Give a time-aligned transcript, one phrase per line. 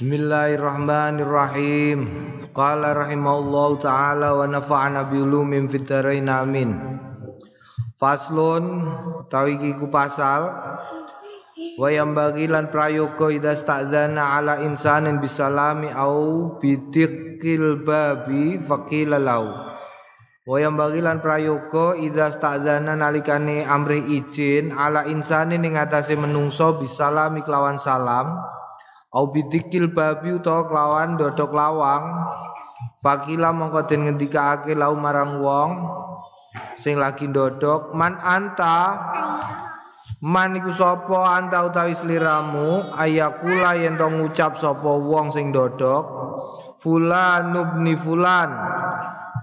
[0.00, 2.08] Bismillahirrahmanirrahim.
[2.56, 6.72] Qala rahimallahu taala wa nafa'ana bi ulumin fid amin.
[8.00, 8.80] Faslun
[9.20, 10.56] utawi iki ku pasal
[11.76, 19.52] wa yang bagilan prayoga idza sta'dzana ala insanin bisalami au bidikil babi faqila lau.
[20.48, 27.44] Wa yang bagilan prayoga idza sta'dzana nalikane amrih izin ala insanin ing atase menungso bisalami
[27.44, 28.59] kelawan salam
[29.10, 32.04] au bidikil babi utawa kelawan dodok lawang.
[33.00, 35.70] Fakila mongko den ngendikaake lau marang wong
[36.76, 39.00] sing lagi dodok man anta?
[40.20, 41.40] Man iku sapa?
[41.40, 42.84] Anta utawi sliramu?
[43.00, 46.04] Ayakula yen to ngucap sapa wong sing dodok
[46.80, 48.52] fulan nubni fulan.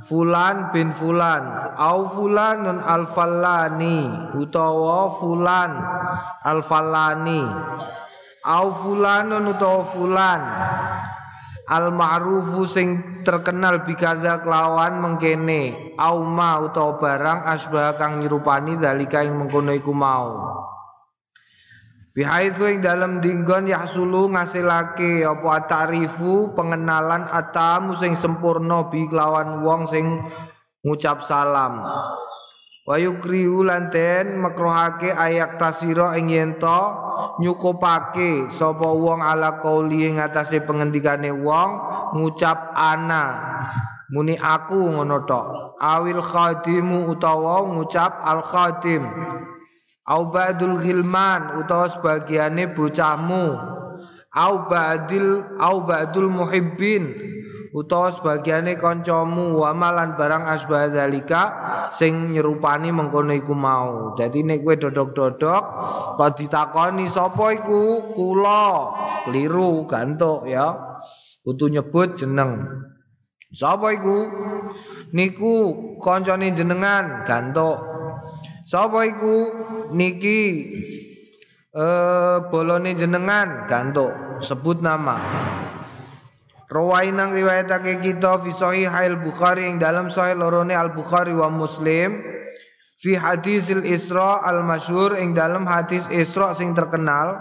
[0.06, 1.74] Fulan bin fulan.
[1.82, 4.06] Au fulanun alfalani
[4.38, 5.82] utawa fulan
[6.46, 7.42] alfalani
[8.48, 10.42] au fulanun utawa fulan.
[11.68, 15.94] Al ma'rufu sing terkenal bikaza kelawan mengkene.
[16.00, 20.48] Au ma utawa barang asbah kang nyerupani dalika ing mengkono iku mau.
[22.16, 29.86] Bihaitsu ing dalam dinggon yahsulu ngasilake apa ta'rifu pengenalan atamu sing sempurna bi kelawan wong
[29.86, 30.26] sing
[30.82, 31.86] ngucap salam
[32.88, 36.80] wa yukrihu lan den makruhake ayak tasira ing yen to
[37.44, 41.70] nyukupake sapa wong ala qauli ing atase pengendikane wong
[42.16, 43.24] ngucap ana.
[44.08, 45.76] Muni aku ngono tok.
[45.84, 49.04] Awil khadimu utawa ngucap al khadim.
[50.08, 53.46] Au ba'dul ghilman utawa sebagiane bocahmu.
[54.32, 57.12] Au ba'dil au ba'dul muhibbin
[57.78, 59.70] utawa sebagiane kancamu wa
[60.18, 61.44] barang asbah dalika
[61.94, 64.18] sing nyerupani mengkono iku mau.
[64.18, 65.64] Dadi nek kowe dodok-dodok
[66.18, 68.14] kok ditakoni sapa iku?
[68.18, 68.66] Kula.
[69.30, 70.74] Keliru gantuk ya.
[71.46, 72.66] Kudu nyebut jeneng.
[73.54, 74.26] Sapa iku?
[75.14, 75.54] Niku
[76.02, 77.78] kancane jenengan gantuk.
[78.66, 79.54] Sapa iku?
[79.94, 80.42] Niki
[81.78, 84.42] eh bolone jenengan gantuk.
[84.42, 85.22] Sebut nama.
[86.68, 92.20] Rawainang riwayatake kita fi sahihail Bukhari yang dalam sahih lorone Al Bukhari wa Muslim
[93.00, 97.40] fi hadisil Isra al masyhur ing dalam hadis Isra sing terkenal.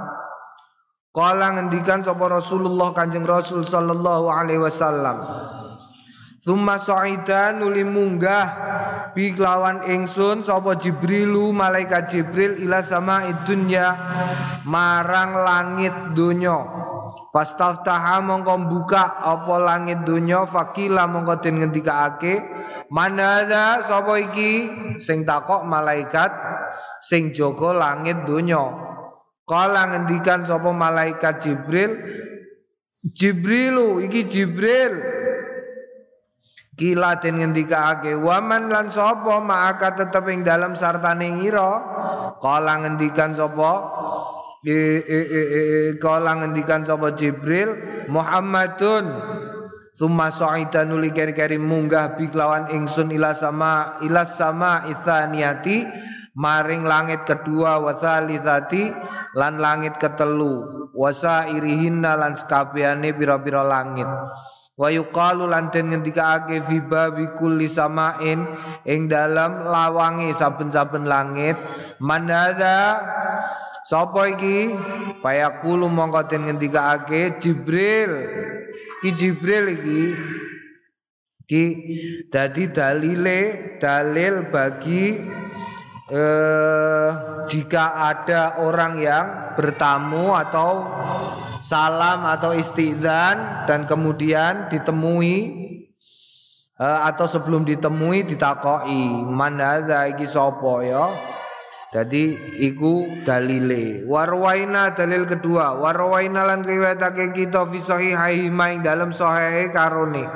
[1.11, 5.25] Kala ngendikan sapa Rasulullah Kanjeng Rasul sallallahu alaihi wasallam
[6.45, 8.47] Thumma sa'ida nuli munggah
[9.17, 13.97] bi kelawan ingsun sapa Jibrilu malaikat Jibril ila sama dunya
[14.69, 16.63] marang langit donya
[17.37, 22.41] Fastaftaha mongko buka apa langit dunya fakila mongko den ngendikaake
[22.89, 24.73] manada sapa iki?
[25.05, 26.33] Sing takok malaikat
[27.05, 28.65] sing jaga langit dunya.
[29.45, 31.93] Kala ngendikan sapa malaikat Jibril
[33.05, 34.97] Jibrilu iki Jibril.
[36.73, 39.45] Kila den ngendikaake waman lan sapa?
[39.45, 41.85] Maaka tetep ing dalam sartane ngira.
[42.41, 43.73] Kala ngendikan sapa
[46.03, 47.75] kala ngendikan sapa Jibril?
[48.11, 49.07] Muhammadun.
[49.97, 55.89] Summa sa'ida nuli keri-keri munggah bi kelawan ingsun ila sama ila sama ithaniyati
[56.37, 58.93] maring langit kedua wa thalithati
[59.33, 60.85] lan langit ketelu.
[60.93, 64.09] Wasa irihinna lan sekabehane pira-pira langit.
[64.77, 68.45] Wa yuqalu lan den ngendikaake fi babi kulli samain
[68.85, 71.57] ing dalam lawange saben-saben langit.
[72.05, 73.01] Manada
[73.87, 74.75] Sapa iki?
[75.23, 78.11] Fayaqulu mongko den ngendikaake Jibril.
[78.99, 80.03] Ki Jibril iki
[81.47, 81.65] ki
[82.27, 83.41] dadi dalile
[83.79, 85.23] dalil bagi
[86.11, 87.11] eh,
[87.47, 90.91] jika ada orang yang bertamu atau
[91.63, 95.35] salam atau istidzan dan kemudian ditemui
[96.83, 101.15] eh, atau sebelum ditemui ditakoi mana iki sapa ya
[101.97, 104.05] jadi iku dalile.
[104.05, 105.81] Warwaina dalil kedua.
[105.81, 110.29] Warwaina lan riwayatake kita fi sahihahi maing dalam sahih karone.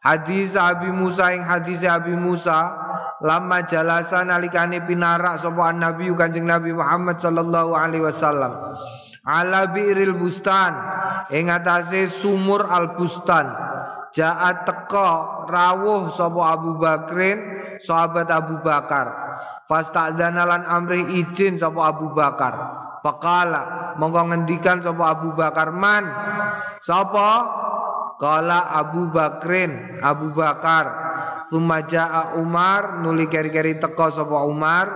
[0.00, 2.72] Hadis Abi Musa ing hadis Abi Musa
[3.20, 8.72] lama jalasa nalikane pinarak sapa Nabi Kanjeng Nabi Muhammad sallallahu alaihi wasallam.
[9.28, 10.72] Ala bi'ril bustan
[11.28, 13.52] ing atase sumur al bustan.
[14.16, 17.36] Jaat teko rawuh sapa Abu Bakrin
[17.84, 19.21] sahabat Abu Bakar
[19.66, 22.54] Fasta'dzana lan amri izin sapa Abu Bakar.
[23.02, 26.06] Faqala monggo ngendikan sapa Abu Bakar man.
[26.82, 27.60] Sapa?
[28.22, 31.02] Kala Abu Bakrin, Abu Bakar.
[31.50, 34.86] Tsumma jaa Umar nuli keri-keri teko sapa Umar.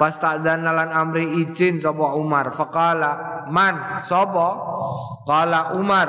[0.00, 2.56] Fasta'dzana lan amri izin sapa Umar.
[2.56, 4.48] Faqala man sapa?
[5.28, 6.08] Kala Umar.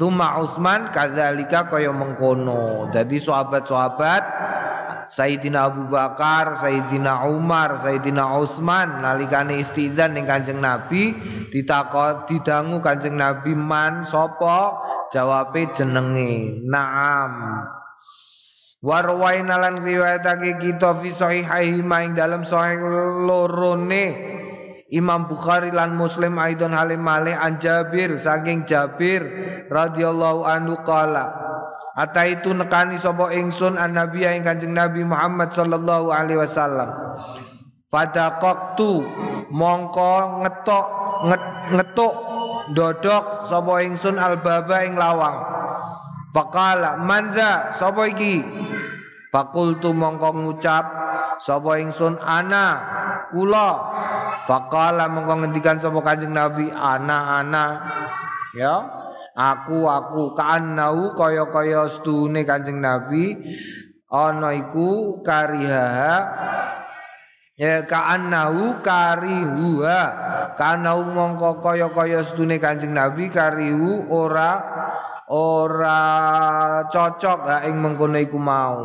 [0.00, 2.88] Suma Utsman kadzalika kaya mengkono.
[2.88, 4.22] Jadi sahabat-sahabat
[5.10, 11.10] Sayyidina Abu Bakar, Sayyidina Umar, Sayyidina Utsman nalikane istidzan ning Kanjeng Nabi
[11.50, 14.78] ditakon didangu Kanjeng Nabi man sapa?
[15.10, 17.66] Jawabe jenenge Naam.
[18.80, 22.80] Warwaina lan riwayatake kita fi sahihaihi ing dalam sahih
[23.26, 24.38] lorone
[24.88, 29.22] Imam Bukhari lan Muslim aidon halim malih an Jabir saking Jabir
[29.68, 31.28] radhiyallahu anhu qala
[31.96, 37.18] Ata itu nekani sapa ingsun an Nabi ing Kanjeng Nabi Muhammad sallallahu alaihi wasallam.
[37.90, 39.02] Fadaqtu
[39.50, 40.86] mongko ngetok
[41.26, 41.42] nget,
[41.74, 42.14] ngetuk
[42.74, 45.36] dodok sapa ingsun albaba ing lawang.
[46.30, 48.38] Faqala manza sapa iki?
[49.34, 50.84] Fakultu mongko ngucap
[51.42, 52.78] sapa ingsun ana
[53.30, 53.70] kula
[54.50, 57.86] Fakala mongko ngendikan sapa Kanjeng Nabi ana-ana
[58.50, 58.82] ya
[59.40, 63.40] aku aku kaannau kaya-kaya stune Kanjeng Nabi.
[64.10, 65.88] Ana iku kariha
[67.56, 70.02] ya kaannau karihuha.
[70.60, 74.60] Kanau mongko kaya-kaya stune Kanjeng Nabi karihu ora
[75.32, 76.00] ora
[76.90, 78.84] cocok ha ing mengkono iku mau.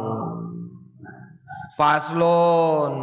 [1.76, 2.94] Faslon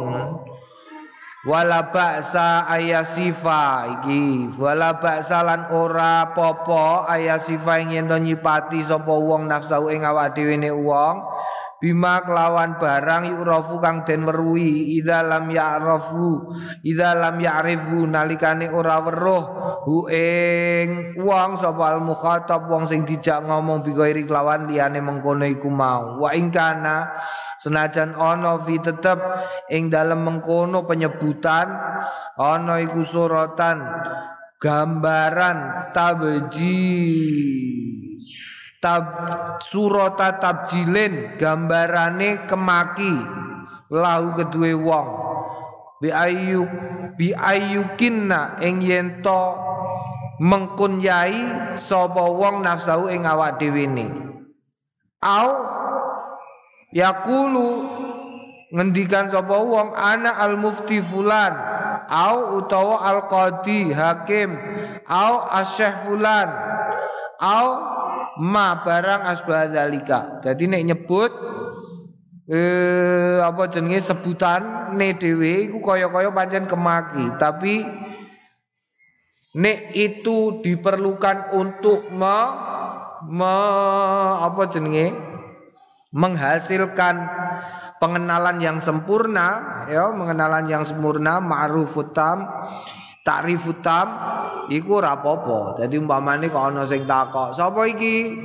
[1.43, 4.47] wala ba'sa ayasifa iki.
[4.55, 10.55] Wala ba'sa lan ora popo ayasifa ing yen nyipati sapa wong nafsu ing awak dhewe
[10.55, 11.19] ne wong
[11.83, 16.47] bima kelawan barang yu'rafu kang den weruhi idza lam ya'rafu
[16.79, 19.43] idza lam ya'rifu nalikane ora weruh.
[19.83, 25.67] Hu ing wong sapa al mukhatab wong sing dijak ngomong bigairi kelawan liyane mengkono iku
[25.67, 26.23] mau.
[26.23, 27.11] Wa ing kana
[27.59, 29.19] senajan ana fi tetep
[29.67, 31.67] ing dalem mengkono penyebutan
[32.39, 33.83] ana iku suratan
[34.63, 36.79] gambaran tabji
[38.83, 39.03] tab
[39.63, 43.15] surata tabjilin gambarane kemaki
[43.87, 45.07] lahu kedue wong.
[46.03, 46.67] Bi ayu
[47.15, 49.55] bi ayukinna ing yen to
[50.43, 54.11] mengkunyai sapa wong nafsu ing awak dhewe ne.
[55.23, 55.63] Au
[56.91, 57.87] yaqulu
[58.75, 61.55] ngendikan sapa wong ana al mufti fulan.
[62.11, 64.59] Au utawa al qadi hakim.
[65.07, 66.51] Au asyh fulan.
[67.39, 67.92] Au
[68.41, 70.41] ma barang asbah dzalika.
[70.41, 71.31] Dadi nek nyebut
[72.49, 77.85] eh apa jenenge sebutan ne dhewe iku kaya-kaya pancen kemaki, tapi
[79.53, 82.37] nek itu diperlukan untuk me,
[83.29, 83.55] me
[84.43, 85.13] apa jenenge
[86.13, 87.25] menghasilkan
[87.97, 91.41] pengenalan yang sempurna ya mengenalan yang sempurna
[93.23, 94.07] ma'rufutam Ta'rifutam
[94.67, 95.79] iku ora apa-apa.
[95.79, 98.35] Dadi umpamane kok ana sing takok, "Sapa iki?"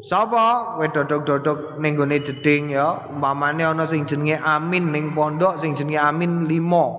[0.00, 0.76] Sapa?
[0.80, 3.04] Kowe dodok-dodok ning gone jeding ya.
[3.12, 6.96] Umpamane ana sing jenenge Amin ning pondok sing jenenge Amin 5.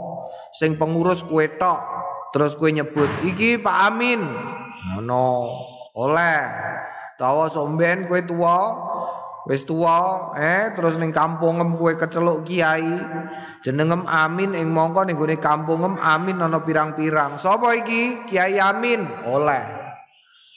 [0.54, 1.82] Sing pengurus kowe tok.
[2.32, 4.22] Terus kowe nyebut, "Iki Pak Amin."
[4.94, 5.50] Ngono.
[5.98, 6.46] Oleh.
[7.18, 8.58] Tawa somben kowe tuwa,
[9.52, 12.88] Wis tua, eh terus ning kampungem kowe keceluk kiai,
[13.60, 17.36] jenengem Amin ing mongko ning gone kampungem Amin ana pirang-pirang.
[17.36, 18.24] Sapa iki?
[18.32, 19.04] Kiai Amin.
[19.28, 19.60] Oleh.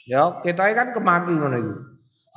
[0.07, 1.75] Ya, kita kan kemaki ngono iku.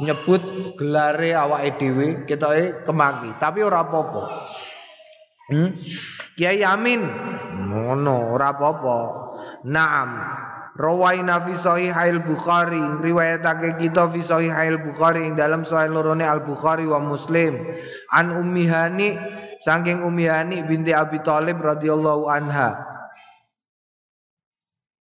[0.03, 0.43] Nyebut
[0.75, 4.23] gelare awake dhewe, ketoke kemaki, tapi ora apa-apa.
[5.55, 5.71] Hmm?
[6.35, 7.07] Kiai Amin.
[7.71, 8.99] Ngono, ora apa-apa.
[9.63, 10.11] Naam.
[10.79, 16.87] Rawaina fi sahihail Bukhari riwayatake kita fi sahihail Bukhari ing dalam sahih lorone Al Bukhari
[16.87, 17.59] wa Muslim.
[18.15, 19.19] An Ummi Hani
[19.59, 22.79] saking Ummi Hani binti Abi Thalib radhiyallahu anha.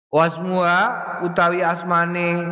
[0.08, 0.80] Wasmuha
[1.28, 2.48] utawi asmane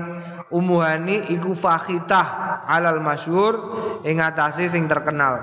[0.53, 5.41] Ummu Hani iku Fakhitah alal masyhur ing atase sing terkenal.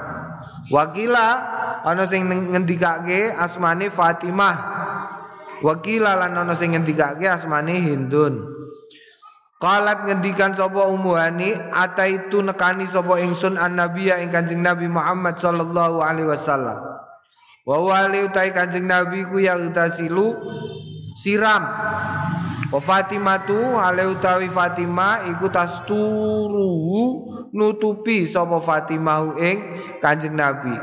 [0.70, 1.42] Wakila
[1.82, 4.74] ana sing ngendikake asmane Fatimah
[5.64, 8.52] Wakila lan ana sing ngendikake asmane Hindun.
[9.64, 16.04] Qalat ngendikan sapa umuhani ataitu nekani sapa ingsun an nabiya ing Kanjeng Nabi Muhammad sallallahu
[16.04, 16.84] alaihi wasallam.
[17.64, 20.36] Wa wali utai Kanjeng Nabi ku yang utasilu
[21.16, 21.64] siram.
[22.76, 26.76] Wa Fatimah tu hale utawi Fatimah iku tasturu
[27.56, 29.58] nutupi sapa Fatimah ing
[30.04, 30.76] Kanjeng Nabi.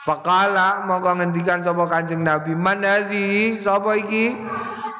[0.00, 3.60] Fakala mongko ngendikan sapa Kanjeng Nabi, "Man hadhi?
[3.60, 4.32] Sapa iki?"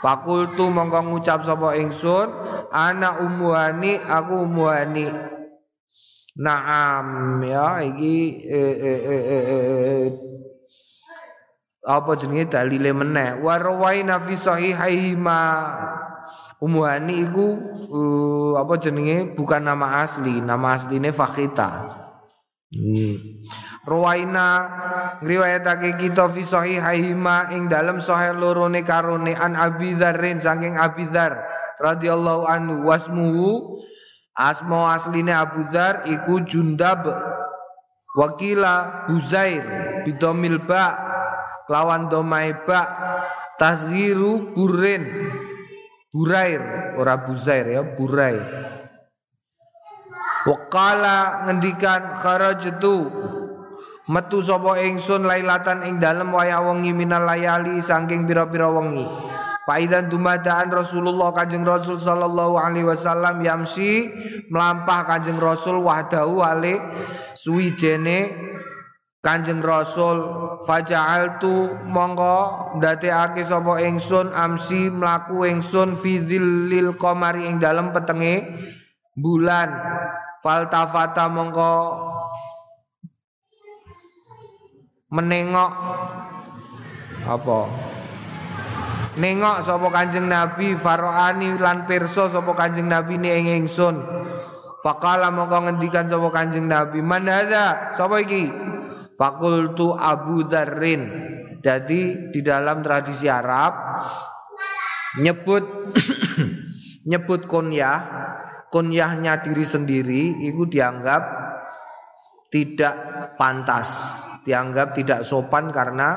[0.05, 2.29] Fakultu mongko ngucap sapa ingsun,
[2.69, 5.09] "Ana umuhani, aku umuhani."
[6.41, 10.07] Naam ya iki eh, eh, eh, eh, eh,
[11.85, 15.43] apa jenenge dalile meneh wa rawaina fi sahihaihima
[16.61, 17.57] Umuhani iku
[17.89, 21.89] uh, apa jenenge bukan nama asli, nama asline Fakhita.
[22.69, 23.40] Hmm.
[23.81, 24.49] Rawaina
[25.25, 31.41] ngriwayatake kita fi sahihaihima ing dalam sahih lorone karone an Abi Dzarrin saking Abi Dzar
[31.81, 32.85] radhiyallahu anhu.
[32.85, 33.81] Wasmuhu
[34.37, 37.09] asma asline Abu Dzar iku Jundab
[38.21, 39.65] wakila Buzair
[40.05, 41.01] bidomil ba
[41.73, 42.85] lawan domai ba
[43.57, 45.07] tasgiru burin
[46.11, 46.61] burair
[46.99, 48.43] ora buzair ya burair.
[50.41, 53.13] Wakala ngendikan kharajtu
[54.11, 59.07] metu sapa ingsun lailatan ing dalem waya wengi minal layali saking pira-pira wengi.
[59.71, 64.11] Faidan dumadaan Rasulullah Kanjeng Rasul sallallahu alaihi wasallam yamsi
[64.51, 66.83] melampah Kanjeng Rasul wahdahu ale
[67.39, 68.35] suwijene
[69.23, 70.27] Kanjeng Rasul
[70.67, 78.43] faja'altu mongko ndadekake sapa ingsun amsi mlaku ingsun fi dzillil qamari ing dalem petenge
[79.15, 79.71] bulan.
[80.41, 81.73] Faltafata mongko
[85.11, 85.73] menengok.
[87.27, 87.61] Apa?
[89.19, 94.01] Nengok sapa kanjeng nabi faroani lan pirsa sapa kanjeng nabi ni ing ingsun.
[94.81, 97.93] Faqala mongko ngendikan sapa kanjeng nabi man hadza?
[97.93, 98.49] Sapa iki?
[99.19, 101.03] Fakultu Abu Dzarrin.
[101.61, 103.77] Jadi di dalam tradisi Arab
[105.21, 105.93] nyebut
[107.11, 108.01] nyebut kunyah
[108.73, 111.21] kunyahnya diri sendiri itu dianggap
[112.49, 112.95] tidak
[113.37, 116.09] pantas dianggap tidak sopan karena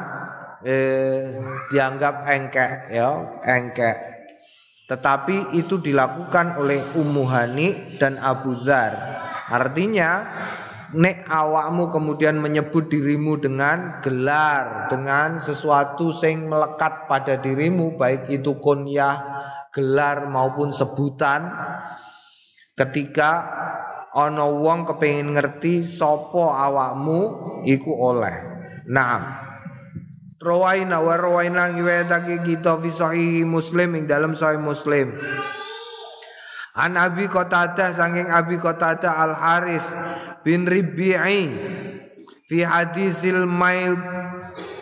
[0.64, 1.40] eh,
[1.72, 3.10] dianggap engkek ya
[3.44, 3.98] engkek.
[4.84, 8.94] Tetapi itu dilakukan oleh Ummu Hani dan Abu Dhar
[9.54, 10.24] artinya
[10.94, 18.62] nek awakmu kemudian menyebut dirimu dengan gelar dengan sesuatu sing melekat pada dirimu baik itu
[18.62, 19.26] kunyah
[19.74, 21.50] gelar maupun sebutan
[22.78, 23.32] ketika
[24.14, 27.20] ana wong kepengin ngerti sapa awakmu
[27.66, 28.36] iku oleh.
[28.86, 29.42] Naam.
[30.44, 35.16] Rawaina wa rawaina riwayatake kita fi sahih Muslim ing dalam sahih Muslim.
[36.74, 39.94] An Abi Qatadah saking Abi Qatadah Al Haris
[40.42, 41.54] bin Ribi'i
[42.50, 43.96] fi hadisil mail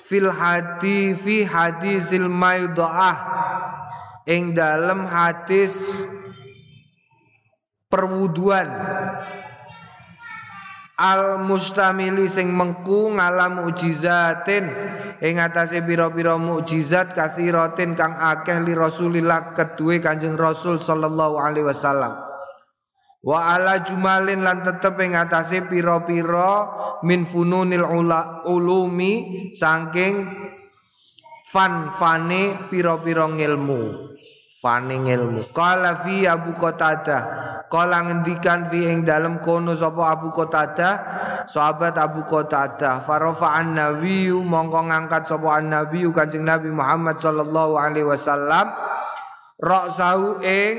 [0.01, 3.15] fil hadi fi hadisil maidaah
[4.25, 6.03] ing dalam hadis
[7.91, 8.71] perwuduan.
[11.01, 14.69] Al mustamili sing mengku ngala mukjizatin
[15.17, 22.21] ing atase pira-pira mukjizat kathiratin kang akeh li Rasulillah kedue Kanjeng Rasul sallallahu alaihi wasallam.
[23.21, 26.69] Wa ala jumalin lan tetep ing atase pira-pira
[27.01, 30.25] min fununil ula, ulumi saking
[31.49, 34.13] fan fane pira-pira ngilmu
[34.61, 40.93] fane ilmu qala fi Abu Qatadah qala ngendikan fi ing dalem kono sapa Abu Qatadah
[41.49, 47.73] sahabat Abu Qatadah farafa an nabi mongko ngangkat sapa an nabi Kanjeng Nabi Muhammad sallallahu
[47.81, 48.69] alaihi wasallam
[49.61, 50.75] Ra'sahu ing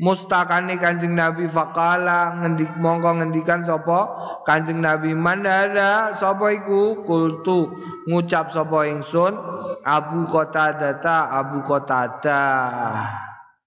[0.00, 4.08] mustakane Kanjeng Nabi faqala ngendik mongko ngendikan sapa
[4.48, 5.12] Kanjeng Nabi.
[5.12, 6.16] Man hadza
[6.56, 7.04] iku?
[7.04, 7.68] Kultu
[8.08, 9.36] ngucap sapa ingsun
[9.84, 13.12] Abu Qatadah ta Abu Qatadah.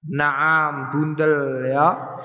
[0.09, 2.17] Naam bundel ya.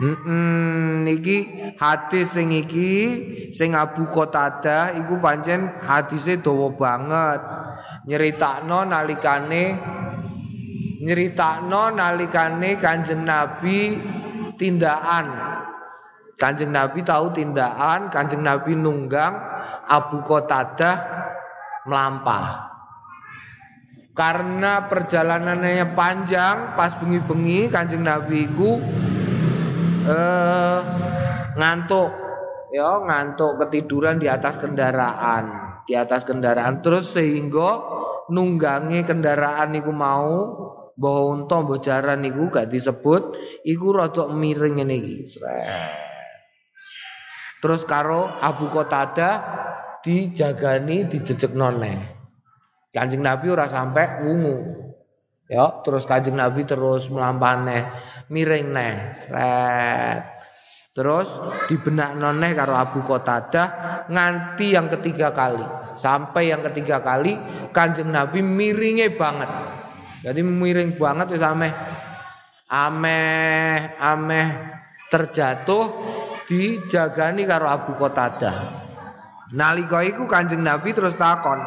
[0.00, 1.44] Hmm, niki
[1.76, 3.20] hadis sing iki
[3.52, 7.40] sing Abu Qatadah iku pancen hadise dawa banget.
[8.08, 9.76] Nyeritakno nalikane
[11.00, 13.96] nyeritakno nalikane Kanjeng Nabi
[14.60, 15.26] tindakan.
[16.36, 19.36] Kanjeng Nabi tahu tindakan, Kanjeng Nabi nunggang
[19.88, 20.96] Abu Qatadah
[21.88, 22.68] melampah.
[24.16, 28.76] Karena perjalanannya panjang, pas bengi-bengi Kanjeng Nabi ku
[30.04, 30.80] eh,
[31.56, 32.10] ngantuk,
[32.72, 35.44] ya ngantuk ketiduran di atas kendaraan,
[35.88, 37.80] di atas kendaraan terus sehingga
[38.28, 40.36] nunggangi kendaraan niku mau
[41.00, 43.32] Mbah unta mbah jaran niku gak disebut
[43.64, 45.40] iku rada miring ngene iki.
[47.64, 49.34] Terus karo Abu Qatadah
[50.04, 51.96] dijagani dijejek noneh.
[52.92, 54.56] Kanjeng Nabi ora sampai wungu.
[55.48, 57.88] Ya, terus Kanjeng Nabi terus melampane
[58.28, 58.94] miring neh.
[59.16, 60.20] Sret.
[60.92, 61.32] Terus
[61.64, 65.64] dibenak noneh karo Abu Qatadah nganti yang ketiga kali.
[65.96, 67.40] Sampai yang ketiga kali
[67.72, 69.48] Kanjeng Nabi miringnya banget.
[70.20, 71.72] Jadi miring banget wis ameh
[72.68, 74.48] ameh ameh
[75.08, 75.90] terjatuh
[76.44, 78.56] dijagani karo Abu Qatadah.
[79.56, 81.58] Nalika iku Kanjeng Nabi terus takon,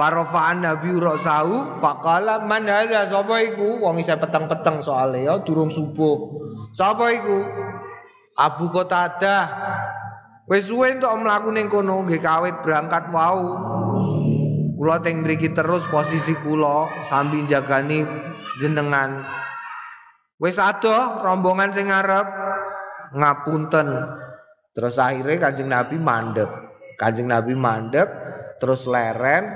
[0.00, 6.40] Parofaan Nabi Rasahu faqala man hadza sapa iku wong isih peteng-peteng soalnya ya durung subuh.
[6.72, 7.44] Sapa iku?
[8.40, 9.44] Abu Qatadah.
[10.48, 13.60] Wis suwe entuk mlaku ning kono nggih kawit berangkat wau.
[14.80, 18.00] Kula teng mriki terus posisi kula sambil jagani
[18.56, 19.20] jenengan.
[20.40, 22.24] Wis adoh rombongan sing ngarep
[23.12, 23.92] ngapunten.
[24.72, 26.48] Terus akhirnya Kanjeng Nabi mandek.
[26.96, 28.08] Kanjeng Nabi mandek
[28.56, 29.52] terus leren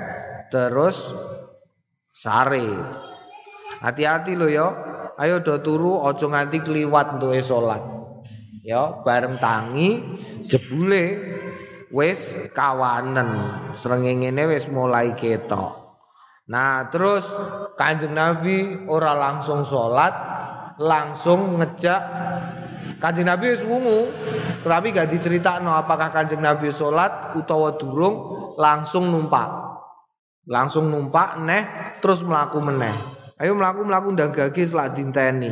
[0.53, 1.09] terus
[2.13, 2.69] sare.
[3.81, 4.69] Hati-hati lo yo.
[5.17, 7.81] Ayo do turu ojo nganti kliwat untuk salat.
[8.61, 10.05] Ya, bareng tangi
[10.45, 11.17] jebule
[11.95, 13.31] wis kawanen.
[13.71, 15.95] Srengengene wis mulai ketok.
[16.51, 17.25] Nah, terus
[17.79, 20.13] Kanjeng Nabi ora langsung salat,
[20.77, 22.01] langsung ngejak
[22.99, 24.11] Kanjeng Nabi wis wungu,
[24.61, 29.65] tapi gak diceritakno apakah Kanjeng Nabi salat utawa durung langsung numpak
[30.45, 31.63] langsung numpak neh
[31.99, 32.93] terus melaku meneh
[33.41, 35.49] ayo melaku melaku ndang gagi selak dinteni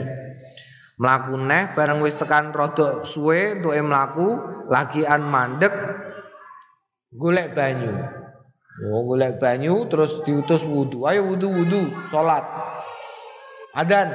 [1.02, 4.38] melaku neh bareng wis tekan rodok suwe untuk melaku
[4.70, 5.74] lagian mandek
[7.18, 7.94] golek banyu
[8.90, 12.44] oh golek banyu terus diutus wudhu ayo wudhu wudhu sholat
[13.74, 14.10] adan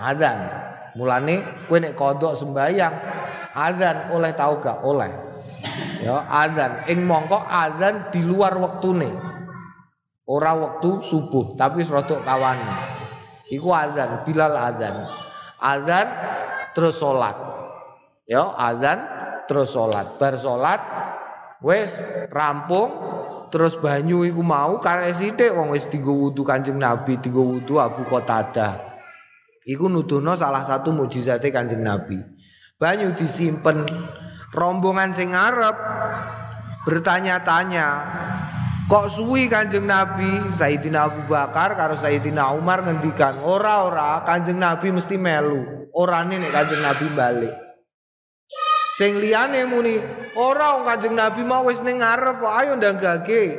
[0.00, 0.38] adan
[0.94, 2.94] mulane kue nek kodok sembayang
[3.56, 5.10] adan oleh tau gak oleh
[6.04, 9.14] ya adan ing mongko adan di luar waktu nih
[10.24, 12.56] Ora waktu subuh, tapi serotok kawan.
[13.52, 15.04] Iku azan, Bilal azan.
[15.60, 16.06] Azan
[16.72, 17.36] terus salat.
[18.24, 19.04] Ya, azan
[19.44, 20.16] terus salat.
[20.16, 20.80] Bar salat
[21.64, 22.92] wis rampung
[23.48, 28.04] terus banyu iku mau karek sithik wong wis dienggo wudu Kanjeng Nabi, dienggo wudu Abu
[28.04, 28.92] Qatadah.
[29.64, 32.20] Iku nuduhno salah satu mukjizate Kanjeng Nabi.
[32.76, 33.88] Banyu disimpen
[34.52, 35.76] rombongan sing ngarep
[36.84, 37.88] bertanya-tanya
[38.84, 45.16] Kok suwi Kanjeng Nabi Sayyidina Abu Bakar karo Sayyidina Umar ngendikan ora-ora Kanjeng Nabi mesti
[45.16, 45.88] melu.
[45.96, 47.63] Orane nek Kanjeng Nabi balik.
[48.94, 49.98] Sing liyane muni
[50.38, 53.58] ora Kanjeng Nabi mau wis ning ngarep ayo ndagake.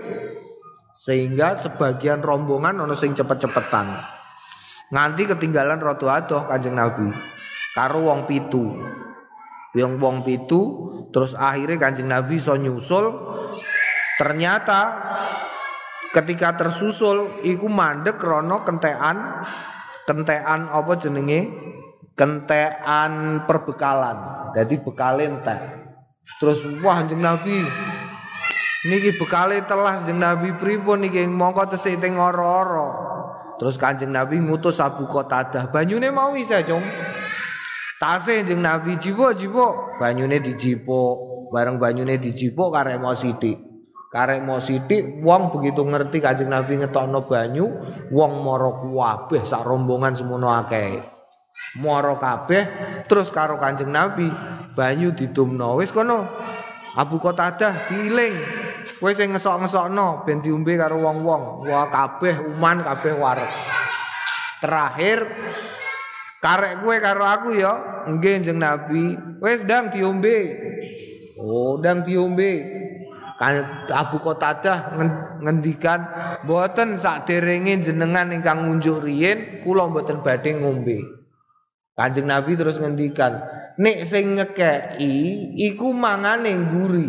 [0.95, 4.00] Sehingga sebagian rombongan ono sing cepet-cepetan.
[4.95, 7.12] Nganti ketinggalan roto adoh Kanjeng Nabi
[7.76, 8.63] karo wong pitu.
[9.76, 10.62] Wong wong pitu
[11.12, 13.12] terus akhirnya Kanjeng Nabi so nyusul
[14.15, 15.12] Ternyata
[16.15, 19.43] ketika tersusul iku mandek rono kentean
[20.08, 21.52] kentean apa jenenge
[22.15, 24.51] kentean perbekalan.
[24.56, 25.60] Jadi bekalin teh.
[26.39, 27.63] Terus wah jeneng Nabi
[28.88, 33.06] niki bekale telah jeneng Nabi pripun niki mongko tesih teng ora-ora.
[33.56, 36.84] Terus Kanjeng Nabi ngutus Abu Qatadah, banyune mau isa, Cung.
[37.95, 43.56] Tase jeneng Nabi jiwo-jiwo, banyune dijipuk, bareng banyune dijipuk karek mau sithik.
[44.12, 47.67] Karek mau sidik, wong begitu ngerti Kanjeng Nabi ngetokno banyu,
[48.12, 51.14] wong moro kabeh sak rombongan semono akeh.
[51.76, 52.64] Moro kabeh
[53.04, 54.32] terus karo Kanjeng Nabi
[54.76, 55.80] banyu didumno.
[55.80, 56.28] Wis kono.
[56.96, 58.36] Abu Qatadah diiling.
[59.04, 61.68] Kowe sing ngesok-ngesokno ben diombe karo wong-wong.
[61.68, 63.52] Wah kabeh uman kabeh wareg.
[64.64, 65.28] Terakhir
[66.40, 69.20] karek gue karo aku ya, nggih Kanjeng Nabi.
[69.44, 70.56] Wis ndang diombe.
[71.44, 72.64] Oh, ndang diombe.
[73.36, 74.96] Kan Abu Qatadah
[75.44, 76.08] ngendikan
[76.48, 76.96] mboten
[77.28, 81.14] derenge jenengan ingkang ngunjuk riyin kula mboten badhe ngombe.
[81.96, 83.40] Kanjeng Nabi terus ngendikan,
[83.80, 85.16] nek sing ngekeki
[85.72, 87.08] iku mangane mburi.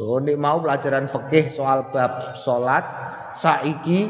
[0.00, 2.80] Lho nek mau pelajaran fikih soal bab salat,
[3.36, 4.08] saiki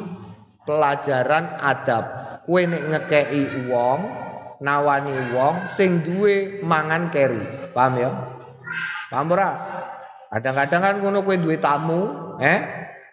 [0.62, 2.04] pelajaran adab.
[2.46, 3.98] Kowe nek ngekeki wong,
[4.62, 7.74] nawani wong sing duwe mangan keri.
[7.74, 8.10] Paham ya?
[9.10, 9.50] Paham ora?
[10.30, 12.00] Kadang-kadang kan ngono kowe duwe tamu,
[12.38, 12.58] eh?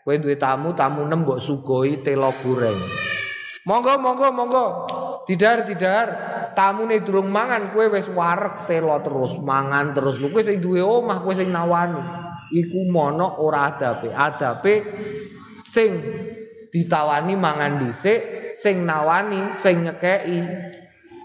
[0.05, 2.77] Kowe duwe tamu, tamu nem mbok sugoi telo goreng.
[3.65, 4.65] Monggo, monggo, monggo.
[5.25, 6.30] Tidar, tidar.
[6.51, 10.19] Tamune durung mangan, kowe wis wareg telo terus mangan terus.
[10.19, 12.01] Lho kowe sing duwe omah, kowe sing nawani.
[12.51, 14.11] Iku mono ora adabe.
[14.11, 14.73] Adabe
[15.63, 16.03] sing
[16.71, 20.39] ditawani mangan dhisik, sing nawani, sing nyekeki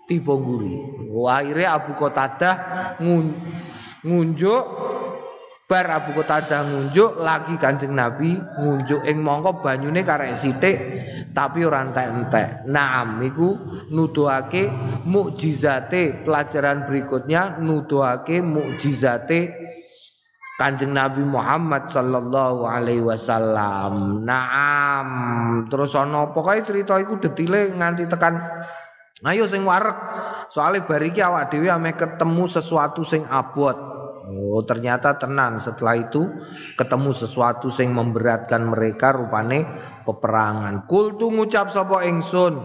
[0.07, 0.75] tiba guri.
[1.27, 2.55] Akhirnya Abu Qatadah
[3.03, 3.27] ngun,
[4.07, 4.63] ngunjuk
[5.67, 10.79] Bar Abu Qatadah ngunjuk lagi Kanjeng Nabi ngunjuk ing mongko banyune karek sithik
[11.35, 12.71] tapi ora entek-entek.
[12.71, 13.59] Naam iku
[13.91, 14.71] nuduhake
[15.11, 19.59] mukjizate pelajaran berikutnya nuduhake mukjizate
[20.55, 24.23] Kanjeng Nabi Muhammad sallallahu alaihi wasallam.
[24.23, 25.09] Naam.
[25.67, 28.39] Terus ana pokoke cerita iku detile nganti tekan
[29.27, 29.99] ayo sing warek.
[30.47, 33.96] Soale bariki awak dhewe ame ketemu sesuatu sing abot
[34.27, 36.27] Oh, ternyata tenan setelah itu
[36.75, 39.63] ketemu sesuatu sing memberatkan mereka rupane
[40.03, 40.91] peperangan.
[40.91, 42.59] Kultu ngucap sapa ingsun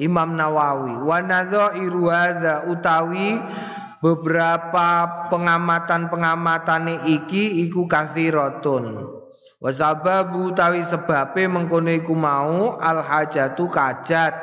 [0.00, 2.08] Imam Nawawi wa nadhairu
[2.72, 3.36] utawi
[4.00, 4.88] beberapa
[5.28, 9.04] pengamatan-pengamatane iki iku kathiratun.
[9.60, 14.34] Wasababu tawi sebabe mengkono iku mau al hajatu kajat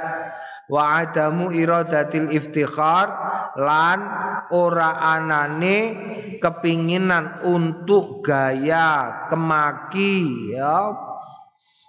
[0.70, 3.10] wa adamu iradatil iftikhar
[3.58, 4.00] lan
[4.54, 5.78] ora anane
[6.40, 10.96] kepinginan untuk gaya kemaki ya.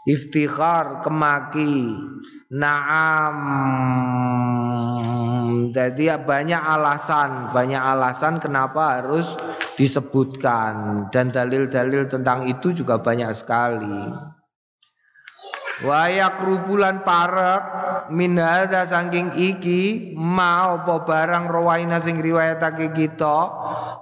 [0.05, 1.95] Iftikhar kemaki.
[2.51, 3.37] Naam.
[5.71, 7.55] Jadi banyak alasan.
[7.55, 9.39] Banyak alasan kenapa harus
[9.79, 11.07] disebutkan.
[11.15, 14.11] Dan dalil-dalil tentang itu juga banyak sekali
[15.81, 17.63] Wayak rubulan parek
[18.13, 23.39] min hadza saking iki ma apa barang rawaina sing riwayatake kita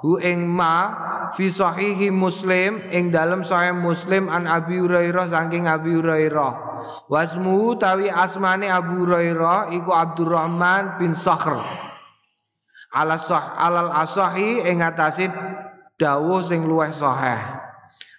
[0.02, 0.90] hu ing ma
[1.38, 6.66] fi sahihi muslim ing dalam sahih muslim an Abi Hurairah saking Abi Hurairah.
[7.06, 11.62] Wasmu tawi asmane Abu Hurairah iku Abdurrahman bin Sakhr.
[12.90, 15.30] Ala sah alal asahi ing atase
[15.94, 17.67] dawuh sing luweh sahih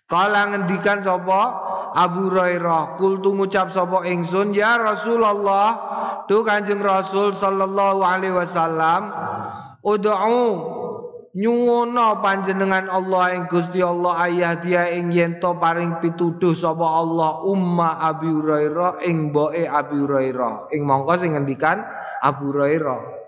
[0.10, 1.70] kala ngendikan sapa?
[1.90, 5.70] Abu Hurairah kultu ngucap sapa ingsun ya Rasulullah
[6.30, 9.10] tu Kanjeng Rasul sallallahu alaihi wasallam
[9.82, 10.14] ud'u
[11.34, 17.42] nyuwono panjenengan Allah ing Gusti Allah ayah dia ing yen to paring pituduh sapa Allah
[17.46, 20.74] umma Abi Hurairah ing boe Abi Hurairah.
[20.74, 21.82] Ing mongko sing ngendikan
[22.22, 23.19] Abu Hurairah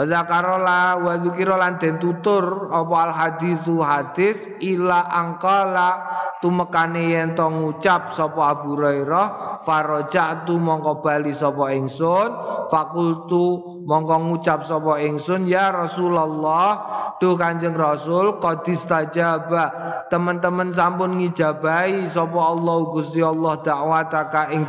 [0.00, 6.00] Wa zakarola wa dzikira lan den tutur apa al hadisu hadis ila angkala
[6.40, 12.32] tumekane yen to ngucap sapa Abu Hurairah farajatu mongko bali sapa ingsun
[12.72, 16.80] fakultu mongko ngucap sapa ingsun ya Rasulullah
[17.20, 19.68] tuh Kanjeng Rasul qadis tajaba
[20.08, 24.64] teman-teman sampun ngijabahi sapa Allah Gusti Allah dakwataka ing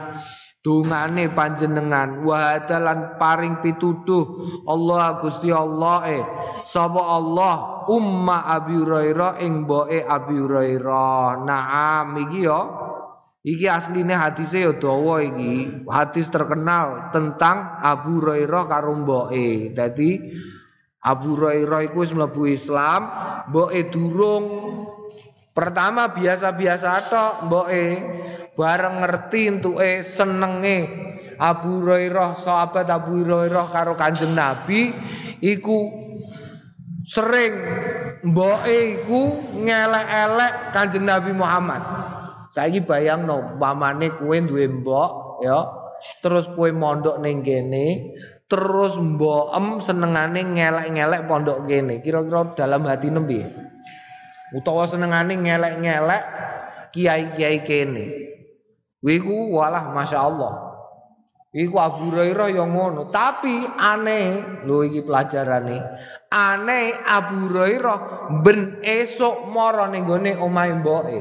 [0.62, 2.22] dungane panjenengan.
[2.22, 4.26] Wa hadalan paring pituduh.
[4.70, 6.24] Allah Gusti Allah eh.
[6.64, 7.86] Sapa Allah?
[7.90, 11.42] Umma Abi Hurairah ing boe Abi Hurairah.
[11.42, 12.62] Naam iki yo
[13.42, 15.86] iki asline hadise yo dawa iki.
[15.90, 19.74] Hadis terkenal tentang Abu Hurairah karo mboke.
[19.74, 20.22] Dadi
[21.02, 23.10] Abu Hurairah iku wis mlebu Islam
[23.50, 24.46] mboke durung.
[25.52, 27.84] Pertama biasa-biasa tok mboke
[28.56, 30.78] bareng ngerti entuke senenge
[31.42, 34.94] Abu Hurairah sahabat Abu Hurairah karo Kanjeng Nabi
[35.42, 35.90] iku
[37.02, 37.54] sering
[38.22, 39.22] mboke iku
[39.58, 41.82] ngelek-elek Kanjeng Nabi Muhammad.
[42.52, 45.64] Saiki bayangno pamane kowe duwe mbok ya
[46.20, 48.12] terus kowe mondok ning kene
[48.52, 53.48] terus mbokem senengane ngelek-ngelek pondok kene kira-kira dalam hati nembe
[54.52, 56.24] utawa senengane ngelek-ngelek
[56.92, 58.31] kiai-kiai kene.
[59.02, 60.72] Wiku walah Masya Allah.
[61.52, 65.84] Iku Abu Hurairah yang ngono, tapi aneh lho iki pelajarane.
[66.32, 68.00] Aneh Abu Hurairah
[68.40, 71.20] ben esuk mara ning gone omahe mboke.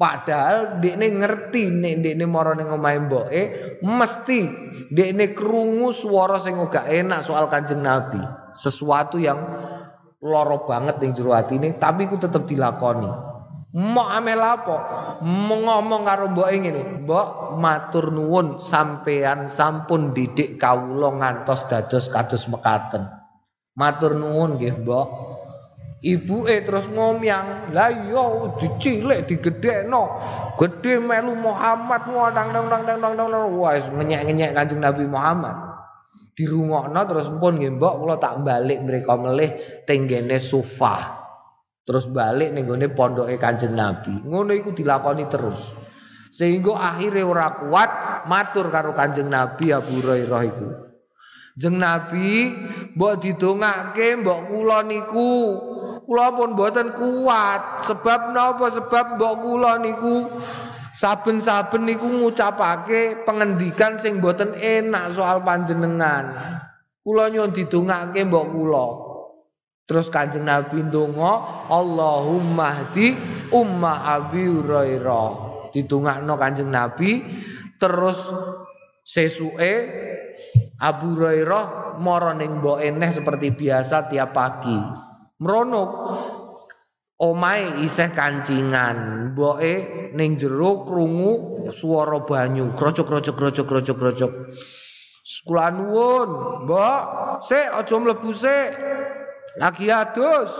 [0.00, 3.42] Padahal dekne ngerti nek dekne mara ning omahe mboke
[3.84, 4.48] mesti
[4.88, 8.22] dekne krungu swara sing gak enak soal Kanjeng Nabi.
[8.56, 9.44] Sesuatu yang
[10.24, 13.31] loro banget ning jero atine tapi ku tetep dilakoni.
[13.72, 14.76] Mau amel apa?
[15.24, 23.08] Ngomong karo mbok ngene, "Mbok, matur nuwun sampean sampun didik kawula ngantos dados kados mekaten."
[23.72, 25.08] Matur nuwun nggih, Mbok.
[26.04, 30.20] Ibuke terus ngomyang, "Lah iya dicilik digedhekno.
[30.60, 32.04] Gedhe melu Muhammad
[32.36, 35.72] nang nang nang nang nang wis ngenyek-ngenyek Kanjeng Nabi Muhammad."
[36.32, 39.52] dirungokno terus pun nggih mbok kula tak balik mereka melih
[39.84, 41.21] tenggene sofa.
[41.82, 44.22] Terus balik ning gone pondoke Kanjeng Nabi.
[44.22, 45.74] Ngono iku dilakoni terus.
[46.32, 47.90] Sehingga akhirnya ora kuat
[48.30, 50.68] matur karo Kanjeng Nabi Abu Hurairah iku.
[51.58, 52.48] Jeng Nabi
[52.96, 55.30] mbok didongake mbok kula niku
[56.08, 60.32] kula pun mboten kuat sebab napa sebab mbok kula niku
[60.92, 66.36] Saben-saben niku ngucapake pengendikan sing boten enak soal panjenengan.
[67.00, 68.86] Kula nyuwun didongake mbok kula.
[69.82, 73.18] Terus Kanjeng Nabi ndonga, Allahumma hdi
[73.50, 75.30] umma Abi Hurairah.
[75.74, 77.24] Didongakno Kanjeng Nabi
[77.80, 78.30] terus
[79.02, 79.72] sesuke
[80.78, 84.78] Abu Hurairah mara ning eneh seperti biasa tiap pagi.
[85.42, 85.82] Merono
[87.18, 89.74] omahe isih kancingan, mboke
[90.14, 94.32] ning jero krungu swara banyu, krocok-krocok krocok-krocok krocok.
[95.22, 96.28] Kula nuwun,
[96.66, 97.02] Mbok,
[97.46, 98.70] sik aja mlebu sik.
[99.60, 100.52] Lagi adus.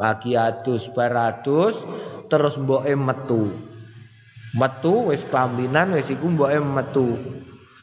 [0.00, 1.84] lagi adus baratus
[2.32, 3.52] terus mboke metu.
[4.56, 7.20] Metu wis kelambinan wis iku mboke metu.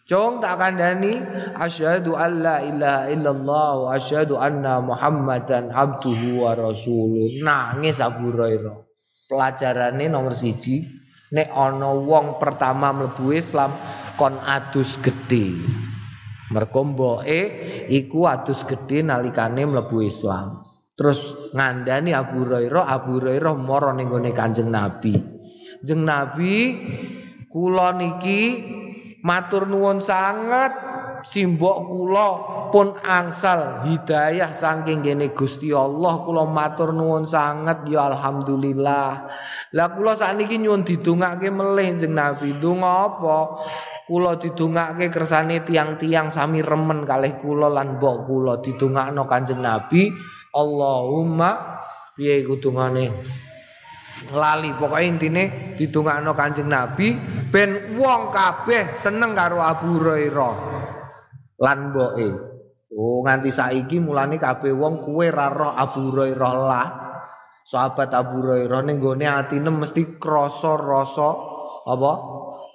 [0.08, 1.20] Cung tak kandani
[1.60, 7.44] asyhadu alla ilaha illallah wa asyhadu anna muhammadan abduhu wa rasuluh.
[7.44, 8.88] Nangis Abu Hurairah
[9.28, 10.88] pelajarane nomor siji
[11.36, 13.76] nek ana wong pertama mlebu Islam
[14.16, 15.60] kon adus gedhe
[16.52, 17.42] mergo mboke
[17.92, 20.68] iku adus gedhe nalikane mlebu Islam.
[20.98, 25.14] Terus ngandani Abu Hurairah Abu Hurairah mara ning Kanjeng Nabi.
[25.86, 26.74] Jeng Nabi
[27.54, 28.66] kula niki
[29.22, 30.74] matur nuwun sangat
[31.22, 32.30] simbok kula
[32.74, 36.26] pun angsal hidayah saking kene Gusti Allah.
[36.26, 39.10] Kula matur nuwun sangat ya alhamdulillah.
[39.78, 42.58] Lah kula sakniki nyuwun didongake melih jeneng Nabi.
[42.58, 43.38] Donga apa
[44.08, 50.10] kula didongake kersane tiang-tiang sami remen kalih kula lan mbok kula didongakno Kanjeng Nabi.
[50.56, 51.84] Allahumma
[52.16, 53.12] piye kudungane
[54.34, 55.44] lali pokoknya intine
[55.76, 57.20] didongakno Kanjeng Nabi.
[57.52, 60.56] Ben wong kabeh seneng karo Abu Hurairah.
[61.60, 62.28] Lan mboke
[62.96, 66.88] oh nganti saiki mulane kabeh wong kuwe ra roh Abu Hurairah lah.
[67.68, 71.36] Sahabat Abu Hurairah ning gone atine mesti krasa rasa
[71.92, 72.12] apa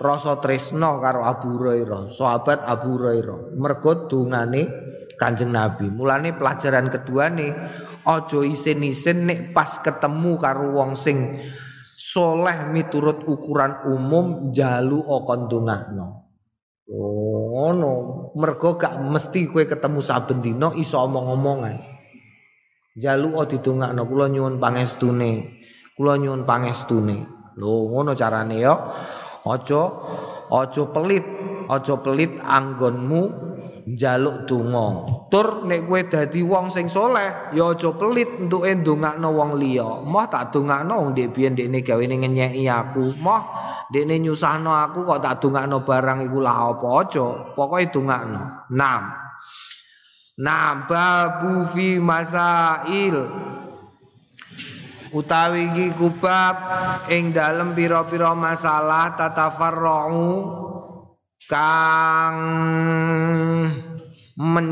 [0.03, 7.31] rasa tresno karo Abu Hurairah sahabat Abu Hurairah mergo dungane Kanjeng Nabi mulane pelajaran kedua
[7.31, 7.53] nih
[8.03, 11.39] Ojo isin-isin nek pas ketemu karo wong sing
[11.95, 16.27] soleh miturut ukuran umum jalu okon dongakno.
[16.91, 17.93] Oh, no.
[18.35, 21.79] Mergo gak mesti kue ketemu saben dina iso omong-omong ae.
[22.99, 25.63] Jalu o didongakno kula nyuwun pangestune.
[25.95, 27.23] Kula nyuwun pangestune.
[27.55, 28.75] Lho ngono carane yo.
[29.43, 29.83] Aja
[30.55, 31.27] aja pelit,
[31.67, 33.23] aja pelit anggonmu
[33.91, 34.87] njaluk donga.
[35.35, 40.07] Tur nek kowe dadi wong sing soleh, ya aja pelit entuke ndongakno wong liya.
[40.07, 43.19] Moh tak dongakno wong ndek biyen ndekne gawene ngenyeki aku.
[43.19, 43.43] Moh
[43.91, 47.27] ndekne nyusahno aku kok tak dongakno barang iku lah apa aja.
[47.59, 48.71] Pokoke dongakno.
[48.71, 49.03] Nam.
[50.39, 53.17] Nam babu fi masail
[55.13, 56.57] utawi iki kubab
[57.13, 60.29] ing dalem pira-pira masalah tatafarra'u
[61.47, 62.37] kang
[64.41, 64.67] men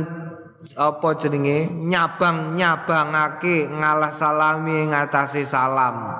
[0.76, 1.68] apa jenenge?
[1.68, 6.14] Nyabang nyabangake ngalah salami ngatasi salam.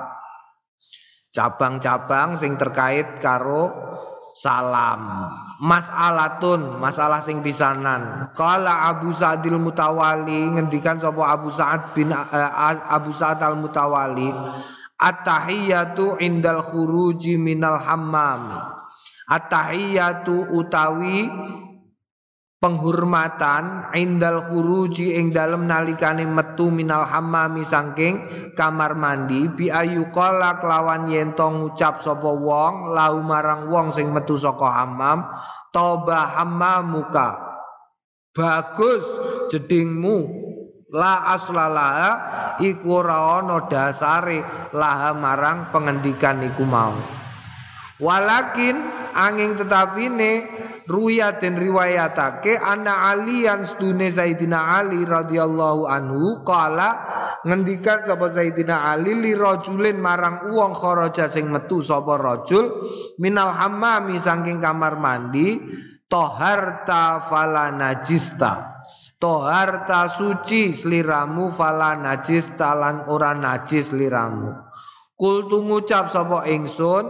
[1.31, 3.71] Cabang-cabang sing terkait karo
[4.41, 5.29] salam.
[5.61, 8.33] Mas'alatun masalah sing pisanan.
[8.33, 12.25] Kala Abu Sa'dil Mutawali ngendikan sapa Abu Sa'ad bin uh,
[12.89, 14.33] Abu Sa'ad Al Mutawali
[14.97, 18.57] at-tahiyyatu indal khuruji minal hammami
[19.25, 21.25] At-tahiyyatu utawi
[22.61, 28.21] penghormatan indal khuruji ing dalem nalikane metu minal hammami saking
[28.53, 34.13] kamar mandi bi ayu qala lawan yen to ngucap sapa wong lau marang wong sing
[34.13, 35.25] metu saka hammam
[35.73, 37.49] toba hammamuka.
[38.31, 39.03] Bagus
[39.51, 40.47] jedingmu.
[40.91, 42.11] La aslalaha
[42.59, 44.43] iku ora ana dasare
[44.75, 46.91] laha marang pengendikan iku mau.
[47.95, 50.31] Walakin angin tetapi ne
[50.87, 56.89] ruya dan riwayatake anna alian stune Sayyidina Ali radhiyallahu anhu kala
[57.45, 62.89] ngendikan sapa Sayyidina Ali li rajulin marang uang kharaja sing metu sapa rajul
[63.21, 65.57] minal hammami saking kamar mandi
[66.11, 68.71] toharta fala najista.
[69.21, 74.49] Toharta suci sliramu fala najista lan ora najis liramu
[75.13, 77.05] Kultu ngucap sapa ingsun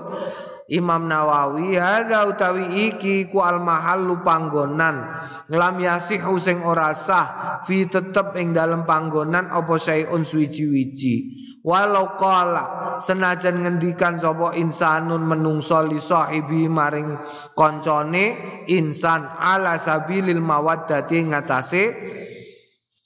[0.72, 5.04] Imam Nawawi hadza utawi iki ku al mahallu panggonan.
[5.52, 11.16] Lam yasihu sing ora sah fi tetep ing dalem panggonan apa sayun suwiji-wiji.
[11.62, 17.14] Walau qala senajan ngendikan sapa insanun menungso li sahibi maring
[17.54, 18.34] koncone
[18.66, 21.84] insan ala sabilil mawaddati ngatasé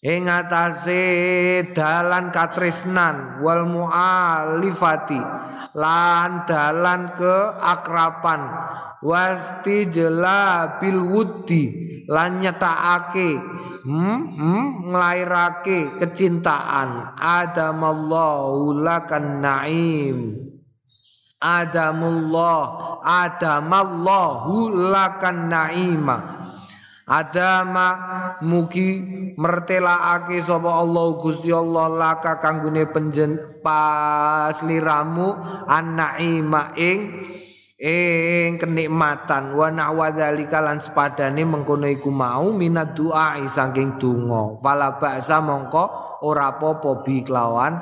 [0.05, 1.01] ing atase
[1.73, 5.17] dalan katresnan wal mualifati
[5.73, 8.45] lan dalan ke akrapan
[9.01, 11.73] wasti jela bil wudi
[12.05, 13.41] lan nyetakake
[13.81, 17.17] hmm, hmm, nglairake kecintaan.
[17.17, 20.17] Adamallahu lakan naim.
[21.45, 26.17] Adamullah adamallahu lakan naima
[27.05, 27.89] Adama
[28.41, 28.97] mugi
[29.37, 35.37] mertelaake sapa Allah Gusti Allah laka kanggone penjen pasliramu
[35.69, 37.21] an-naima ing
[37.77, 45.45] ing kenikmatan wa na'wadzalika lan sepadane mengkono iku mau minat doa saking donga fala ba'sa
[45.45, 47.77] mongko ora apa-apa bi kelawan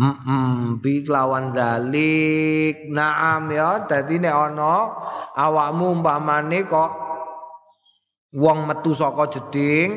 [0.00, 2.88] Hmm, bi kelawan dalik.
[2.88, 4.88] Naam ya, dadi nek ana
[5.36, 7.09] awakmu umpamane kok
[8.30, 9.90] wong metu saka jeding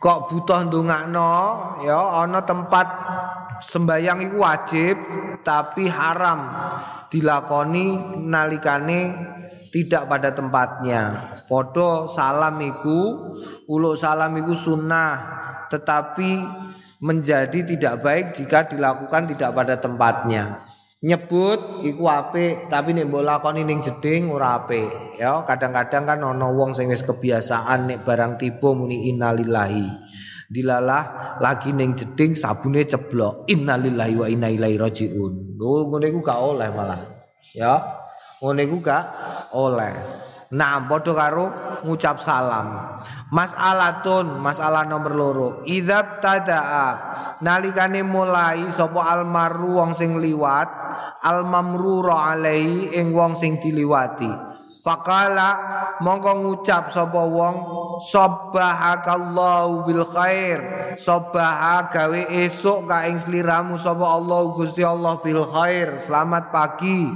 [0.00, 1.32] kok butuh ndongakno
[1.84, 2.86] ya ana tempat
[3.64, 4.96] sembayang iku wajib
[5.40, 6.52] tapi haram
[7.08, 9.00] dilakoni nalikane
[9.70, 11.10] tidak pada tempatnya.
[11.46, 13.32] Podo salam iku
[13.70, 15.14] uluk salam iku sunnah
[15.70, 16.30] tetapi
[17.02, 20.58] menjadi tidak baik jika dilakukan tidak pada tempatnya.
[21.04, 25.20] Nyebut iku apik, tapi nek mbok lakoni ning jeding ora apik.
[25.20, 29.84] Ya, kadang-kadang kan ana wong sing wis kebiasaan nek barang tiba muni innalillahi.
[30.48, 33.44] Dilalah lagi ning jeding sabune ceblok.
[33.52, 35.60] Innalillahi wa inna ilaihi rajiun.
[35.60, 37.00] Lho ngene iku gak oleh malah.
[37.52, 37.84] Ya.
[38.40, 39.04] Ngene iku gak
[39.52, 39.92] oleh.
[40.54, 41.46] Nah, padha karo
[41.82, 42.98] ngucap salam.
[43.34, 45.48] Mas'alatun, masalah nomor loro.
[45.66, 46.88] Idzab tadaa
[47.42, 50.70] nalikane mulai sapa almaru wong sing liwat,
[51.26, 54.54] almamruru alaihi ing wong sing diliwati.
[54.84, 55.50] Fakala
[56.04, 57.54] mongko ngucap sapa wong
[58.04, 60.60] sabbahakallahu bil khair
[61.00, 67.08] sabbaha gawe esuk ka ing sliramu sapa Allah Gusti Allah bil khair selamat pagi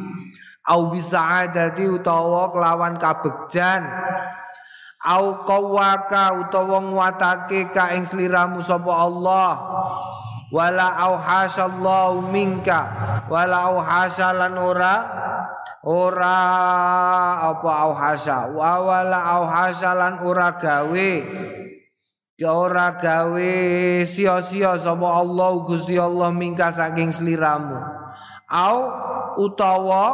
[0.68, 3.88] au bisaadati utawa kelawan kabegjan.
[5.08, 9.52] Au qawaka utawa nguatake ka ing sliramu sapa Allah.
[10.52, 12.84] Wala au hasallahu minka.
[13.32, 14.94] Wala au hasalan ora?
[15.84, 16.40] Ora.
[17.48, 18.52] Apa au hasa?
[18.52, 21.10] Wala au hasalan ora gawe?
[22.36, 23.54] Ya ora gawe.
[24.04, 27.80] Sia-sia sapa Allah Gusti Allah mingka saking sliramu.
[28.48, 28.78] Au
[29.36, 30.04] utawa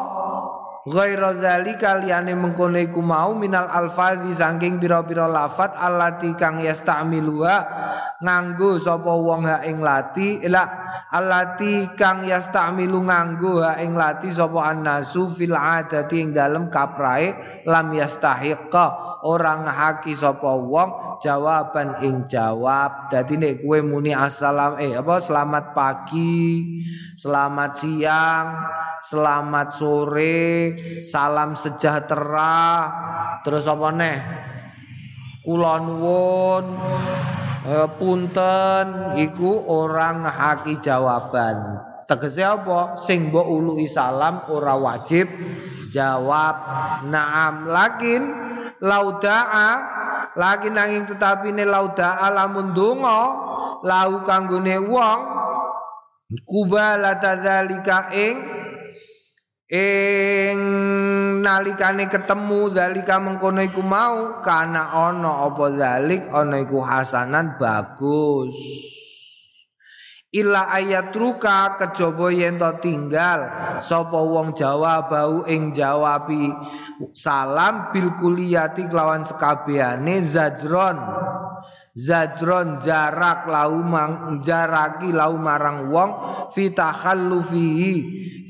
[0.85, 7.57] Ghaira dzalika liyane mengkono iku mau minal alfazi saking pira-pira lafat allati kang yastamiluha
[8.21, 10.45] nganggo sapa wong ha ing lati.
[10.45, 10.61] Ila
[11.09, 17.33] allati kang yastamilu nganggo ha ing lati sapa annasu fil adati ing dalem kaprae
[17.65, 24.93] lam yastahiqa orang haki sapa wong jawaban ing jawab dadi nek kowe muni assalam eh
[24.95, 26.61] apa selamat pagi
[27.17, 28.47] selamat siang
[29.05, 30.73] selamat sore,
[31.05, 32.89] salam sejahtera,
[33.45, 34.19] terus apa neh?
[35.45, 36.65] Kula nuwun
[37.69, 41.85] eh, punten iku orang haki jawaban.
[42.09, 42.97] Tegese apa?
[42.97, 45.29] Sing mbok uluki salam ora wajib
[45.93, 46.57] jawab
[47.09, 48.23] naam lakin
[48.85, 49.97] laudaa.
[50.35, 53.21] Lakin nanging tetapi ne laudaa lamun donga
[53.85, 55.21] lau kanggone wong
[56.43, 58.37] kubala tadzalika ing
[59.71, 60.59] ing
[61.45, 68.57] nalikane ketemu zalika mengkono iku mau kana ana apa zalik ana iku hasanan bagus
[70.35, 73.47] illa ayat ruka kejaba yen to tinggal.
[73.79, 76.51] Sapa wong Jawa bau ing jawabi.
[77.15, 80.99] Salam bil kuliyati kelawan sekabehane zajron.
[81.95, 86.11] Zajron jarak lau mang jaraki lau marang wong.
[86.51, 87.95] Fitakhallufihi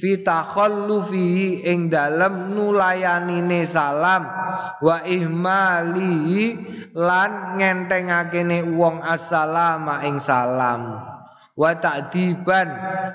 [0.00, 4.24] fitakhallufihi ing dalem nulayanine salam.
[4.80, 6.56] Wa ihmali
[6.96, 11.13] lan ngentengakene wong assalama ing salam
[11.54, 12.68] wa ta'diban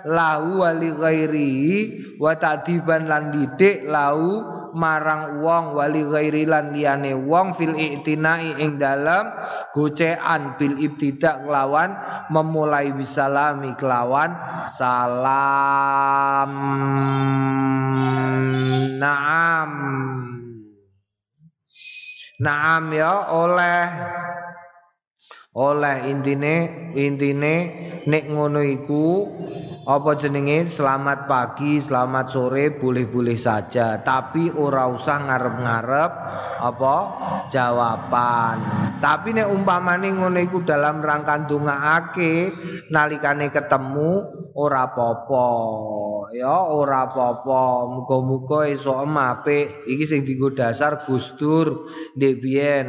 [0.08, 1.75] lahu wa li ghairihi
[2.19, 8.78] wa ta'diban lan didik lahu marang wong wali ghairi lan liyane wong fil i'tinai ing
[8.78, 9.30] dalam
[9.73, 11.93] gocean bil ibtidak kelawan
[12.30, 14.34] memulai bisalami kelawan
[14.69, 16.52] salam.
[18.99, 19.71] Naam.
[22.39, 23.84] Naam ya oleh
[25.57, 26.55] oleh intine
[26.93, 27.55] intine
[28.05, 29.25] nek ngono iku
[29.89, 36.12] apa jenenge selamat pagi, selamat sore boleh-boleh saja, tapi ora usah ngarep-ngarep
[36.62, 36.95] apa
[37.49, 38.57] jawaban.
[39.01, 42.53] Tapi nek umpamane ngono iku dalam rangka ndongaake
[42.93, 45.47] nalikane ketemu ora apa-apa.
[46.38, 47.89] Ya ora apa-apa.
[47.89, 49.89] Muga-muga esuk apik.
[49.89, 52.87] Iki sing dienggo dasar Gustur ndek biyen.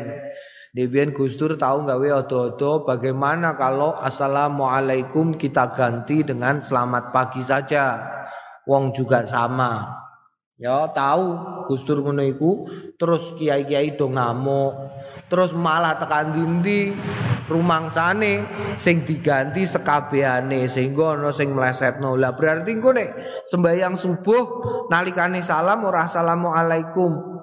[0.70, 7.98] Debian Gustur tahu nggak odo-odo bagaimana kalau Assalamualaikum kita ganti dengan selamat pagi saja.
[8.70, 9.98] Wong juga sama.
[10.54, 11.26] Ya tahu
[11.66, 12.22] Gustur ngono
[12.94, 14.94] terus kiai-kiai do ngamuk.
[15.26, 16.94] Terus malah tekan dindi
[17.50, 18.46] rumangsane
[18.78, 22.14] sing diganti sekabehane sehingga ana sing melesetno.
[22.14, 27.42] Lah berarti engko nek sembahyang subuh nalikane salam ora assalamualaikum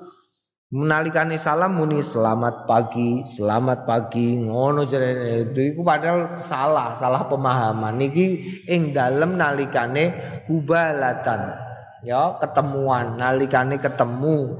[0.67, 5.47] Menalikane salam muni selamat pagi, selamat pagi, ngono jarene.
[5.47, 7.95] Iku padahal salah, salah pemahaman.
[7.95, 10.11] Niki ing dalem nalikane
[10.43, 11.55] kubalatan.
[12.03, 14.59] Ya, ketemuan, nalikane ketemu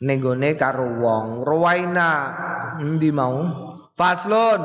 [0.00, 1.44] nenggone karo wong.
[1.44, 2.10] Ruwaina
[2.80, 3.44] endi mau?
[3.92, 4.60] Faslun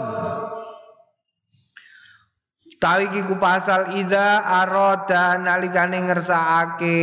[2.82, 6.98] Tawi iki ku pasal ida aroda nalikane ngersakake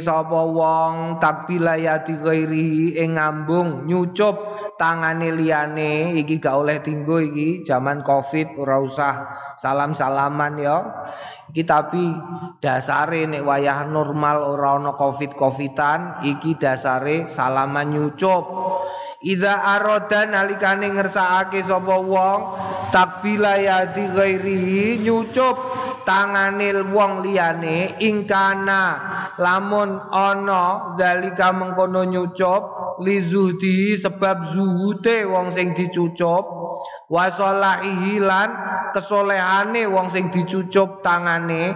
[0.00, 4.40] sapa wong takbila yati ghairi ing ngambung nyucup
[4.80, 9.14] tangane liyane iki gak oleh tinggo iki zaman covid ora usah
[9.60, 10.80] salam-salaman ya.
[11.52, 12.08] Iki tapi
[12.56, 18.44] dasare nek wayah normal ora ana covid-covidan iki dasare salaman nyucup
[19.18, 22.40] Ida aroda nalikane ngersakake sapa wong
[22.94, 25.58] takbila yadi ghairihi nyucup
[26.06, 28.80] tangane wong liyane ingkana
[29.42, 32.62] lamun ana dalika mengkono nyucup
[33.02, 36.46] li zuhdi sebab zuhute wong sing dicucup.
[37.10, 38.22] Wa salahihi
[38.94, 41.74] kesolehane wong sing dicucup tangane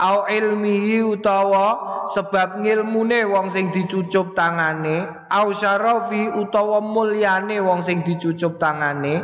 [0.00, 8.00] au ilmihi utawa sebab ngilmune wong sing dicucup tangane au syarafi utawa mulyane wong sing
[8.00, 9.20] dicucup tangane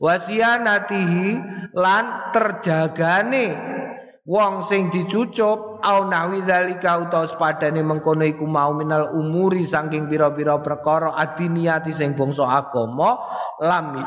[0.00, 1.28] wasianatihi
[1.76, 3.46] lan terjagane
[4.24, 10.56] wong sing dicucup au nahwi dzalika utawa sepadane mengkono iku mau minal umuri saking pira-pira
[10.64, 13.20] perkara adiniati sing bangsa agama
[13.60, 14.00] lam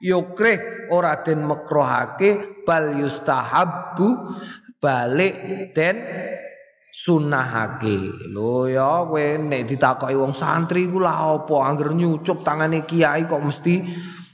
[0.00, 4.08] yukrih ora den makruhake bal yustahabbu
[4.80, 5.34] balik
[5.76, 5.96] den
[6.90, 8.28] sunahake.
[8.34, 11.56] Lho ya kowe nek ditakoki wong santri ku lah apa?
[11.68, 13.84] Angger nyucup tangane kiai kok mesti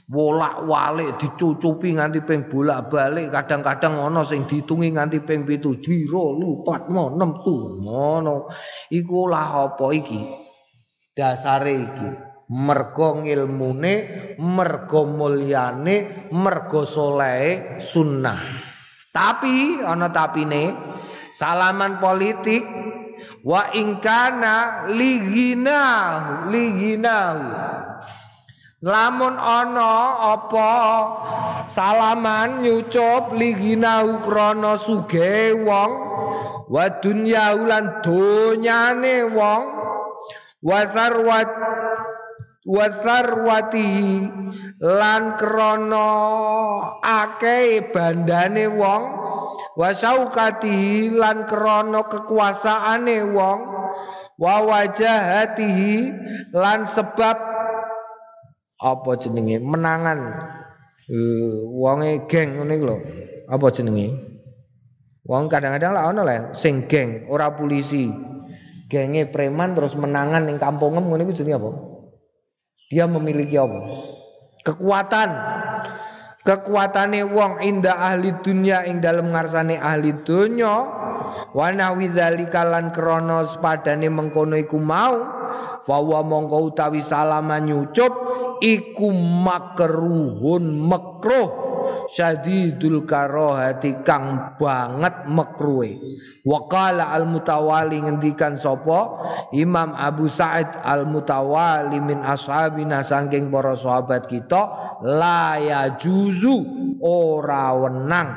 [0.07, 3.29] bolak-walik dicucupi nganti ping bolak-balik.
[3.29, 8.47] Kadang-kadang ana sing ditungi nganti ping 7 diro lupat mo 6 tu ngono.
[8.89, 10.21] Iku lah apa iki?
[11.11, 12.09] Dasare iki
[12.47, 13.93] mergo ngilmune
[14.39, 18.39] mergo mulyane mergo solehe sunnah
[19.17, 20.77] tapi ana tapine
[21.33, 22.61] salaman politik
[23.41, 25.81] wa ingkana ligina
[26.45, 27.17] ligina
[28.85, 29.93] lamun ana
[30.37, 30.73] apa
[31.65, 35.91] salaman nyucup ligina krana suge wong
[36.69, 39.63] wa dunya ulan donyane wong
[40.61, 41.49] wa sarwat
[42.67, 42.87] wa
[44.77, 46.09] lan krana
[46.99, 49.03] akeh bandane wong
[49.79, 53.59] wa saukati lan krana kekuasaane wong
[54.37, 55.95] wa wajahatihi
[56.53, 57.57] lan sebab
[58.77, 59.57] apa jenenge?
[59.57, 60.19] Menangan.
[61.07, 62.97] Uh, wonge geng ngene lho.
[63.49, 64.13] Apa jenenge?
[65.25, 68.07] Wong kadang-kadang lah ono lah sing geng ora polisi
[68.87, 71.71] genge preman terus menangan ning kampungem ngene iku jenenge apa
[72.87, 73.79] dia memiliki apa?
[74.63, 75.29] Kekuatan.
[76.47, 80.87] Kekuatane wong inda ahli dunia ing dalam ngarsane ahli dunya.
[81.51, 85.27] Wa nawidzalika lan krana sepadane mengkono iku mau
[85.83, 88.11] fa wa mongko utawi salama nyucup
[88.63, 91.66] iku makruhun makruh
[92.11, 95.97] syadidul karohati kang banget makruhe
[96.47, 99.19] Wakala al mutawali ngendikan sopo?
[99.51, 104.63] Imam Abu Sa'id al mutawali min ashabina sangking para sahabat kita
[105.03, 106.63] la ya juzu
[107.03, 108.31] ora wenang.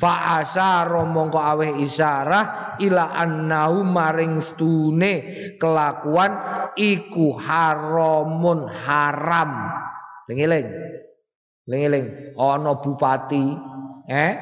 [0.00, 5.12] Fa asyara mongko aweh isyarah ila annahu maring stune
[5.60, 6.32] kelakuan
[6.72, 9.76] iku haramun haram.
[10.24, 10.72] Lengeling
[11.62, 13.54] Lengeling ana bupati
[14.10, 14.34] eh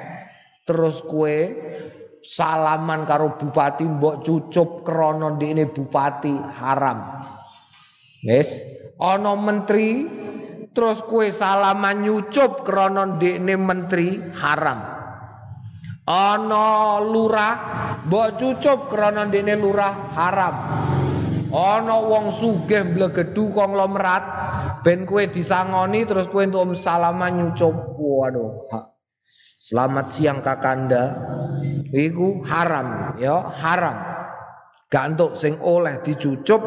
[0.64, 1.52] terus kue
[2.24, 7.20] salaman karo bupati mbok cucup krana ndekne bupati haram.
[8.24, 8.56] Wis,
[8.96, 10.08] ana menteri
[10.72, 14.80] terus kue salaman nyucup krana ndekne menteri haram.
[16.08, 17.54] Ana lurah
[18.08, 20.56] mbok cucup krana ndekne lurah haram.
[21.52, 24.24] Ana wong sugih mblegedu konglomerat
[24.80, 28.00] ben kue disangoni terus kue untuk salaman nyucup.
[28.00, 28.68] Waduh.
[29.60, 31.14] Selamat siang kakanda.
[31.92, 33.96] Iku haram ya, haram.
[34.90, 36.64] Gantuk sing oleh dicucup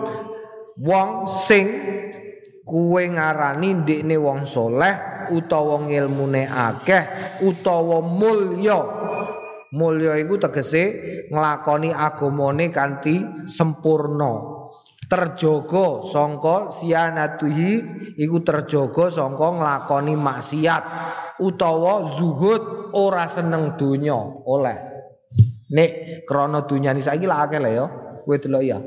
[0.79, 1.67] wong sing
[2.63, 7.03] kue ngarani ndekne wong soleh utawa ngilmune akeh
[7.43, 8.79] utawa mulya.
[9.73, 10.83] Mulya iku tegese
[11.33, 14.52] nglakoni agamane kanthi sempurna
[15.09, 17.71] terjogo songko sianatuhi
[18.19, 20.83] iku terjogo songko nglakoni maksiat
[21.43, 24.77] utawa zuhud ora seneng donya oleh
[25.73, 27.85] nek krana dunyane saiki lak akeh ya
[28.23, 28.79] kowe delok ya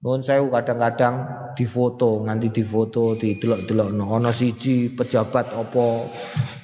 [0.00, 5.86] Nuwun sewu kadang-kadang difoto, nganti difoto, didelok-delokno ana siji pejabat apa.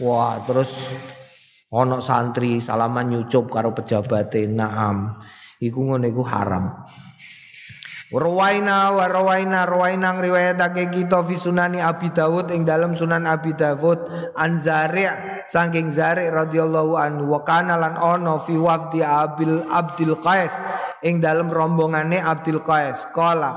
[0.01, 0.97] Wah, terus
[1.69, 4.49] ana santri salaman nyucup karo pejabate.
[4.49, 5.21] Naam.
[5.61, 6.73] Iku ngono iku haram.
[8.07, 14.63] Rawaina wa rawaina ngriwayatake kita fi sunani Abi Dawud ing dalam Sunan Abi Dawud an
[14.63, 15.11] Zari'
[15.51, 20.55] saking Zari' radhiyallahu anhu wa kana lan ono fi wafdi Abil Abdul Qais
[21.03, 23.11] ing dalam rombongane Abdul Qais.
[23.11, 23.51] Qala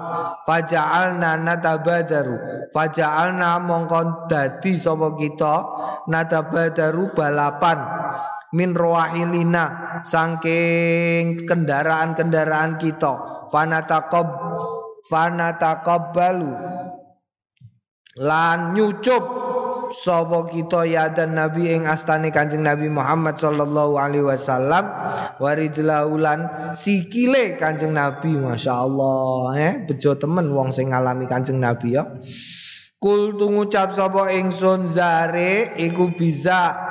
[0.50, 2.74] faja'alna natabadaru.
[2.74, 5.56] Faja'alna mongkon dadi sapa kita
[6.10, 7.86] natabadaru balapan
[8.58, 14.28] min rawahilina saking kendaraan-kendaraan kita fanataqab
[15.10, 16.54] fanataqabbalu
[18.20, 19.50] lan nyucup
[19.93, 24.86] sapa kita ya dan nabi ing astane Kanjeng Nabi Muhammad sallallahu alaihi wasallam
[25.41, 32.06] warijlaulan sikile Kanjeng Nabi masyaallah eh bejo temen wong sing ngalami Kanjeng Nabi ya.
[33.00, 36.89] Kul ngucap sapa ingsun zare iku bisa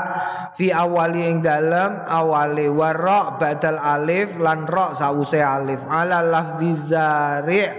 [0.59, 5.79] fi awali ing dalem awali warra badal alif lan ra sause alif.
[5.87, 7.71] Ala lafzi zari'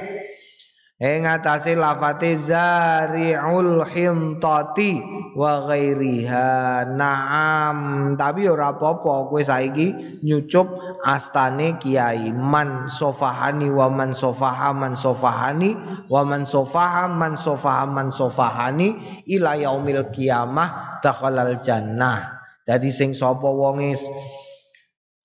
[0.96, 4.96] ing atase lafate zari'ul hintati
[5.36, 6.88] wa ghairiha.
[6.96, 7.78] Naam.
[8.16, 10.72] Tapi ora apa-apa kowe saiki nyucup
[11.04, 12.32] astane kiai.
[12.32, 15.76] Man sofahani wa man sofaha man sofahani
[16.08, 18.96] wa man sofaha man sofaha man sofahani
[19.28, 22.39] ila yaumil kiamah dakhalal jannah
[22.70, 23.98] Jadi sing sapa wonge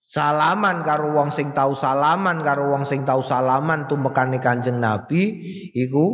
[0.09, 5.45] salaman karo wong sing tau salaman karo wong sing tau salaman tumekane Kanjeng Nabi
[5.76, 6.05] iku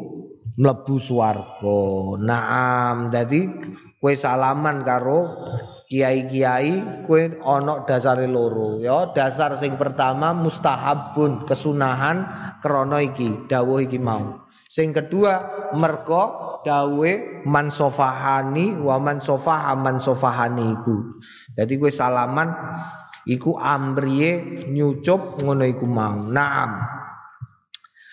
[0.58, 2.18] mlebu swarga.
[2.18, 3.14] Naam.
[3.14, 3.46] Dadi
[4.02, 5.46] kowe salaman karo
[5.86, 9.14] kiai-kiai kowe ana dasare loro ya.
[9.14, 12.26] Dasar sing pertama mustahabun, kesunahan
[12.58, 14.39] krana iki, dawuh iki mau.
[14.70, 21.18] Sing kedua merko dawe man sofahani wa man sofaha man sofahani iku.
[21.58, 22.54] Jadi gue salaman
[23.26, 26.22] iku amriye nyucup ngono iku mau.
[26.22, 26.86] Naam.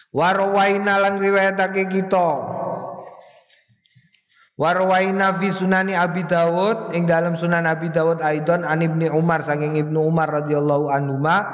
[0.10, 2.30] Warwaina lan riwayatake kita.
[4.58, 9.78] Warwaina fi sunani Abi Dawud ing dalam sunan Abi Dawud aidon an Ibni Umar saking
[9.78, 11.46] Ibnu Umar radhiyallahu anhu ma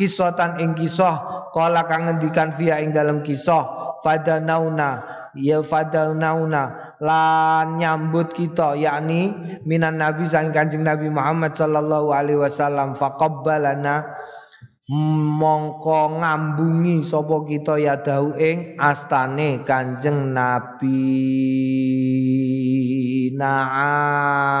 [0.00, 1.20] kisatan ing kisah
[1.52, 5.04] kala kang ngendikan via ing dalam kisah fadanauna.
[5.36, 6.96] Ya fadanauna.
[6.96, 9.36] Lan nyambut kita yakni
[9.68, 12.96] minan nabi sang kanjeng nabi Muhammad sallallahu alaihi wasallam.
[12.96, 14.16] Faqabbalana.
[14.86, 20.94] Mongko ngambungi sapa kita ya dau ing astane kanjeng nabi.
[23.34, 24.56] Naam.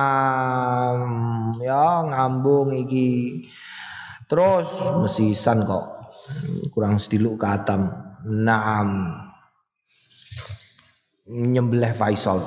[1.62, 3.46] Ya ngambung iki.
[4.26, 4.66] Terus
[4.98, 5.94] mesisan kok.
[6.74, 7.86] Kurang sediluk katam
[8.26, 9.14] naam
[11.26, 12.42] nyembelih Faisal.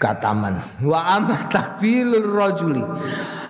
[0.00, 2.82] Kataman wa amma takbilur rajuli.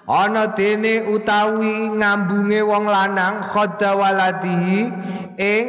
[0.05, 4.91] Ana dene utawi ngambunge wong lanang khadda waladi
[5.39, 5.67] ing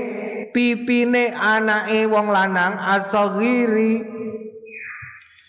[0.51, 4.03] pipine anake wong lanang asghiri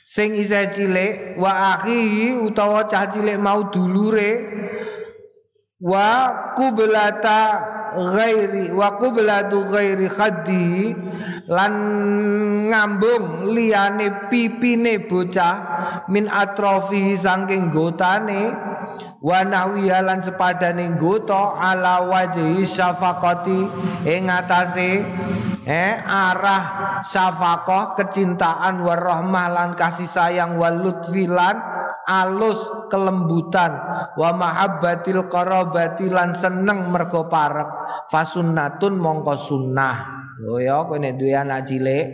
[0.04, 4.44] sing isih cilik wa akhi utawa cah cilik mau dulure
[5.80, 6.08] wa
[6.54, 7.42] kublata
[7.94, 10.94] ghairi wa kublatu ghairi khaddi
[11.46, 11.72] lan
[12.70, 15.54] ngambung liyane pipine bocah
[16.10, 18.50] min atrofi saking gotane
[19.24, 23.60] wa nahwiya lan sepadane gota ala wajhi syafaqati
[24.04, 25.00] ing atase
[25.64, 31.56] eh arah syafaqah kecintaan warahmah lan kasih sayang wal lutfilan
[32.04, 32.60] alus
[32.92, 33.72] kelembutan
[34.20, 39.96] wa mahabbatil qarabati lan seneng mergo parek fasunnatun mongko sunnah
[40.50, 42.06] Oh ya kowe nek duwe anak cilik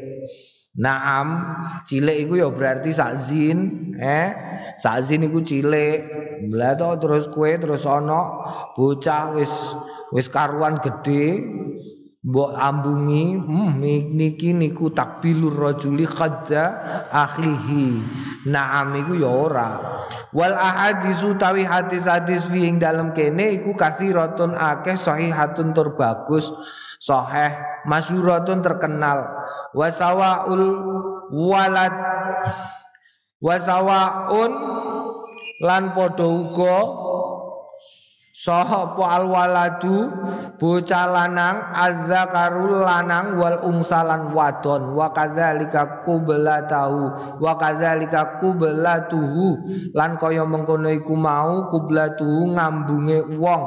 [0.79, 1.59] Naam,
[1.91, 4.31] cilik iku ya berarti sakzin, eh?
[4.79, 6.07] Sakzin iku cilik.
[6.55, 8.47] Lah terus kue terus ana
[8.79, 9.51] bocah wis
[10.15, 11.43] wis karuan gede
[12.21, 13.81] mbok ambungi hmm,
[14.13, 16.65] niki niku takbilur rajuli khadda
[17.09, 17.97] akhihi.
[18.49, 19.71] Naam iku ya ora.
[20.33, 26.53] Wal ahadisu tawi hadis-hadis fi ing dalem kene iku kathiratun akeh sahihatun tur bagus
[27.01, 27.57] sahih
[27.89, 29.25] masyhuratun terkenal.
[29.73, 30.65] Wasawaul
[31.33, 31.95] walad
[33.41, 34.53] wasawaun
[35.61, 36.77] lan padha uga
[38.31, 40.07] Sopo alwaladu
[40.55, 44.95] bocah lanang adzzakarul lanang wal ungsalan wadon.
[44.95, 46.07] Wa kadzalika
[46.71, 47.03] tahu
[47.43, 48.39] wa kadzalika
[49.11, 49.49] tuhu
[49.99, 53.63] lan kaya mengkono iku mau tuhu ngambunge wong.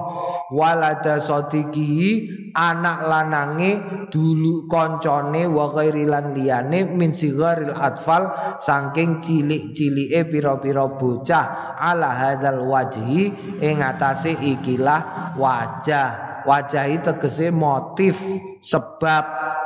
[0.55, 2.23] Walada sodiki
[2.55, 3.83] anak lanange
[4.15, 8.31] dulu koncone wa ghairi lan liyane min sigharil atfal
[8.63, 11.75] saking cilik-cilike pira-pira bocah.
[11.83, 13.27] Ala hadzal wajhi
[13.59, 16.43] ing atase ikilah wajah.
[16.43, 18.19] Wajah itu tegese motif
[18.59, 19.23] sebab.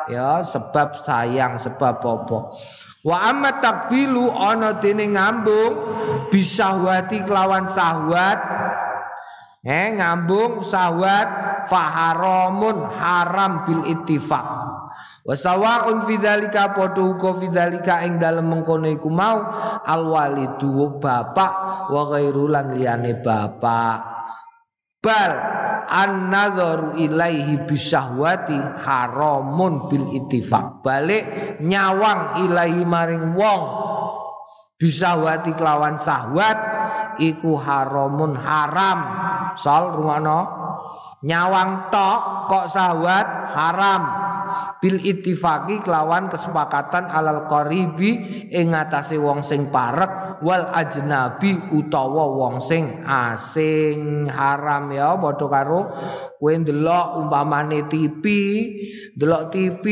[0.08, 2.40] Ya sebab sayang sebab apa.
[3.04, 5.74] Wa amma takbilu ana dene ngambung
[6.28, 8.40] bisahwati kelawan sahwat
[9.68, 11.28] eh ngambung sahwat
[11.68, 14.48] faharamun haram bil ittifaq.
[15.28, 17.36] Wa sawaun fi dzalika padha uga
[18.08, 19.44] ing dalem mengkono iku mau
[19.84, 21.54] al walidu bapak
[21.92, 24.17] wa ghairu lan liyane bapak
[25.02, 25.32] bal
[25.88, 30.84] an nadharu ilaihi bisyahwati haramun bil ittifaq.
[30.84, 33.64] Balik nyawang ilahi maring wong.
[34.78, 36.58] Bisyahwati kelawan sahwat
[37.18, 39.00] iku haramun haram.
[39.58, 40.40] Sol rumono
[41.26, 43.26] nyawang tok kok sahwat
[43.58, 44.27] haram
[44.82, 52.62] bil ittifaqi kelawan kesepakatan alal qaribi ing ngatasé wong sing parek wal ajnabi utawa wong
[52.62, 54.30] sing asing.
[54.30, 55.82] Haram ya padha karo
[56.38, 58.24] kowe ndelok umpamane TV
[59.18, 59.84] ndelok TV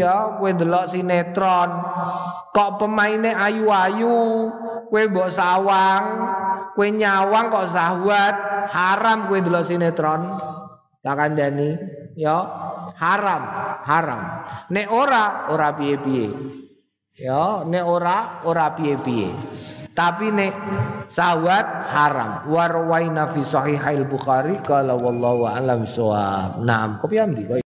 [0.00, 1.70] ya kowe ndelok sinetron.
[2.50, 4.18] Kok pemaine ayu-ayu
[4.88, 6.04] kowe mbok sawang
[6.74, 8.34] kowe nyawang kok sahwat
[8.72, 10.22] haram kowe ndelok sinetron.
[11.00, 11.80] Tak kandhani
[12.20, 12.38] ya
[13.00, 13.42] haram
[13.88, 14.22] haram.
[14.68, 16.28] Nek ora ora piye-piye.
[17.16, 19.32] Ya nek ora ora piye-piye.
[19.96, 20.54] Tapi nek
[21.08, 22.52] sawat haram.
[22.52, 27.64] Warwaina fi sahihail bukhari qala wallahu alam suwab nah kopi amdi